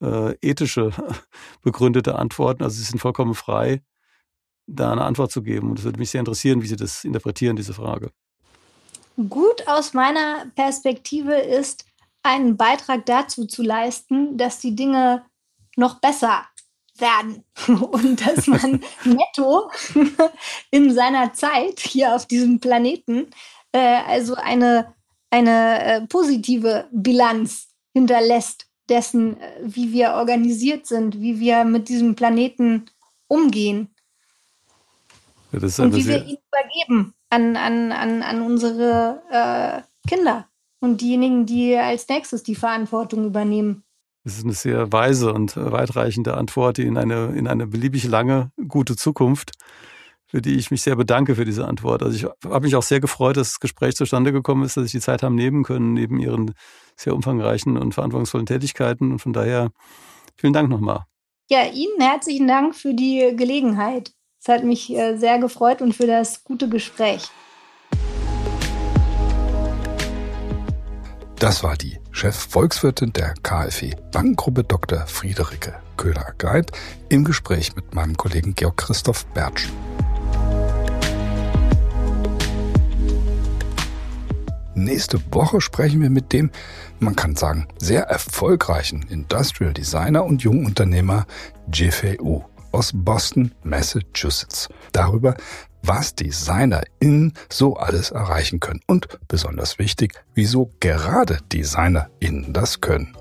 äh, 0.00 0.34
ethische 0.40 0.92
begründete 1.62 2.16
Antworten. 2.16 2.62
Also 2.62 2.76
Sie 2.76 2.84
sind 2.84 3.00
vollkommen 3.00 3.34
frei, 3.34 3.82
da 4.66 4.92
eine 4.92 5.04
Antwort 5.04 5.30
zu 5.30 5.42
geben. 5.42 5.70
Und 5.70 5.78
es 5.78 5.84
würde 5.84 5.98
mich 5.98 6.10
sehr 6.10 6.20
interessieren, 6.20 6.62
wie 6.62 6.66
Sie 6.66 6.76
das 6.76 7.04
interpretieren, 7.04 7.56
diese 7.56 7.74
Frage. 7.74 8.10
Gut 9.28 9.66
aus 9.68 9.94
meiner 9.94 10.46
Perspektive 10.56 11.34
ist, 11.34 11.84
einen 12.22 12.56
Beitrag 12.56 13.06
dazu 13.06 13.46
zu 13.46 13.62
leisten, 13.62 14.36
dass 14.38 14.58
die 14.58 14.74
Dinge 14.74 15.24
noch 15.76 16.00
besser 16.00 16.46
werden 16.98 17.44
und 17.68 18.26
dass 18.26 18.46
man 18.46 18.80
netto 19.04 19.70
in 20.70 20.92
seiner 20.92 21.32
Zeit 21.32 21.80
hier 21.80 22.14
auf 22.14 22.26
diesem 22.26 22.60
Planeten 22.60 23.28
äh, 23.72 24.00
also 24.06 24.34
eine, 24.34 24.94
eine 25.30 25.82
äh, 25.82 26.06
positive 26.06 26.88
Bilanz 26.92 27.68
hinterlässt 27.92 28.66
dessen, 28.88 29.40
äh, 29.40 29.60
wie 29.62 29.92
wir 29.92 30.14
organisiert 30.14 30.86
sind, 30.86 31.20
wie 31.20 31.40
wir 31.40 31.64
mit 31.64 31.88
diesem 31.88 32.14
Planeten 32.14 32.86
umgehen 33.28 33.93
ja, 35.60 35.84
und 35.84 35.94
wie 35.94 36.06
wir 36.06 36.24
ihn 36.24 36.38
übergeben 36.48 37.14
an, 37.30 37.56
an, 37.56 37.92
an, 37.92 38.22
an 38.22 38.42
unsere 38.42 39.22
äh, 39.30 40.08
Kinder 40.08 40.48
und 40.80 41.00
diejenigen, 41.00 41.46
die 41.46 41.76
als 41.76 42.08
nächstes 42.08 42.42
die 42.42 42.54
Verantwortung 42.54 43.24
übernehmen. 43.24 43.84
Das 44.24 44.38
ist 44.38 44.44
eine 44.44 44.54
sehr 44.54 44.90
weise 44.92 45.32
und 45.32 45.56
weitreichende 45.56 46.34
Antwort 46.36 46.78
in 46.78 46.96
eine, 46.96 47.34
in 47.36 47.46
eine 47.46 47.66
beliebig 47.66 48.04
lange, 48.04 48.52
gute 48.68 48.96
Zukunft, 48.96 49.52
für 50.26 50.40
die 50.40 50.54
ich 50.54 50.70
mich 50.70 50.82
sehr 50.82 50.96
bedanke 50.96 51.34
für 51.34 51.44
diese 51.44 51.66
Antwort. 51.66 52.02
Also 52.02 52.16
ich 52.16 52.24
habe 52.50 52.64
mich 52.64 52.74
auch 52.74 52.82
sehr 52.82 53.00
gefreut, 53.00 53.36
dass 53.36 53.50
das 53.50 53.60
Gespräch 53.60 53.96
zustande 53.96 54.32
gekommen 54.32 54.64
ist, 54.64 54.76
dass 54.76 54.86
ich 54.86 54.92
die 54.92 55.00
Zeit 55.00 55.22
haben 55.22 55.34
nehmen 55.34 55.62
können, 55.62 55.92
neben 55.92 56.18
Ihren 56.20 56.54
sehr 56.96 57.14
umfangreichen 57.14 57.76
und 57.76 57.92
verantwortungsvollen 57.92 58.46
Tätigkeiten. 58.46 59.12
Und 59.12 59.18
von 59.18 59.34
daher 59.34 59.70
vielen 60.36 60.54
Dank 60.54 60.70
nochmal. 60.70 61.04
Ja, 61.50 61.66
Ihnen 61.66 62.00
herzlichen 62.00 62.48
Dank 62.48 62.74
für 62.74 62.94
die 62.94 63.34
Gelegenheit. 63.36 64.14
Es 64.46 64.52
hat 64.52 64.62
mich 64.62 64.94
äh, 64.94 65.16
sehr 65.16 65.38
gefreut 65.38 65.80
und 65.80 65.94
für 65.94 66.06
das 66.06 66.44
gute 66.44 66.68
Gespräch. 66.68 67.30
Das 71.38 71.62
war 71.62 71.78
die 71.78 71.98
Chefvolkswirtin 72.10 73.14
der 73.14 73.32
KfW 73.42 73.92
Bankengruppe 74.12 74.62
Dr. 74.64 75.06
Friederike 75.06 75.72
Köhler-Greit 75.96 76.72
im 77.08 77.24
Gespräch 77.24 77.74
mit 77.74 77.94
meinem 77.94 78.18
Kollegen 78.18 78.54
Georg 78.54 78.76
Christoph 78.76 79.24
Bertsch. 79.28 79.70
Nächste 84.74 85.18
Woche 85.32 85.62
sprechen 85.62 86.02
wir 86.02 86.10
mit 86.10 86.34
dem, 86.34 86.50
man 86.98 87.16
kann 87.16 87.34
sagen, 87.34 87.66
sehr 87.78 88.02
erfolgreichen 88.02 89.06
Industrial 89.08 89.72
Designer 89.72 90.22
und 90.26 90.42
Jungunternehmer 90.42 91.24
Jeffrey 91.72 92.20
U 92.20 92.44
aus 92.74 92.90
Boston, 92.92 93.52
Massachusetts. 93.62 94.68
Darüber, 94.92 95.36
was 95.82 96.14
DesignerInnen 96.14 97.34
so 97.50 97.76
alles 97.76 98.10
erreichen 98.10 98.60
können. 98.60 98.80
Und 98.86 99.06
besonders 99.28 99.78
wichtig, 99.78 100.14
wieso 100.34 100.70
gerade 100.80 101.38
DesignerInnen 101.52 102.52
das 102.52 102.80
können. 102.80 103.16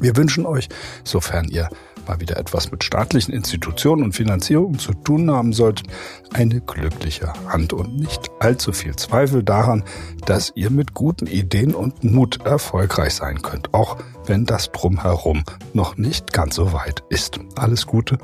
Wir 0.00 0.16
wünschen 0.16 0.46
euch, 0.46 0.68
sofern 1.04 1.48
ihr 1.48 1.68
mal 2.06 2.20
wieder 2.20 2.36
etwas 2.36 2.70
mit 2.70 2.84
staatlichen 2.84 3.32
Institutionen 3.32 4.04
und 4.04 4.12
Finanzierung 4.12 4.78
zu 4.78 4.92
tun 4.92 5.30
haben 5.30 5.52
solltet, 5.52 5.88
eine 6.32 6.60
glückliche 6.60 7.32
Hand 7.48 7.72
und 7.72 7.96
nicht 7.96 8.30
allzu 8.38 8.72
viel 8.72 8.94
Zweifel 8.94 9.42
daran, 9.42 9.82
dass 10.24 10.52
ihr 10.54 10.70
mit 10.70 10.94
guten 10.94 11.26
Ideen 11.26 11.74
und 11.74 12.04
Mut 12.04 12.44
erfolgreich 12.44 13.14
sein 13.14 13.42
könnt, 13.42 13.74
auch 13.74 13.96
wenn 14.26 14.44
das 14.44 14.70
drumherum 14.70 15.44
noch 15.72 15.96
nicht 15.96 16.32
ganz 16.32 16.54
so 16.54 16.72
weit 16.72 17.02
ist. 17.08 17.40
Alles 17.56 17.86
Gute 17.86 18.18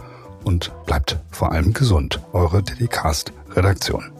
und 0.45 0.72
bleibt 0.86 1.18
vor 1.30 1.53
allem 1.53 1.72
gesund. 1.72 2.20
Eure 2.32 2.62
Dedicast 2.62 3.32
Redaktion. 3.55 4.11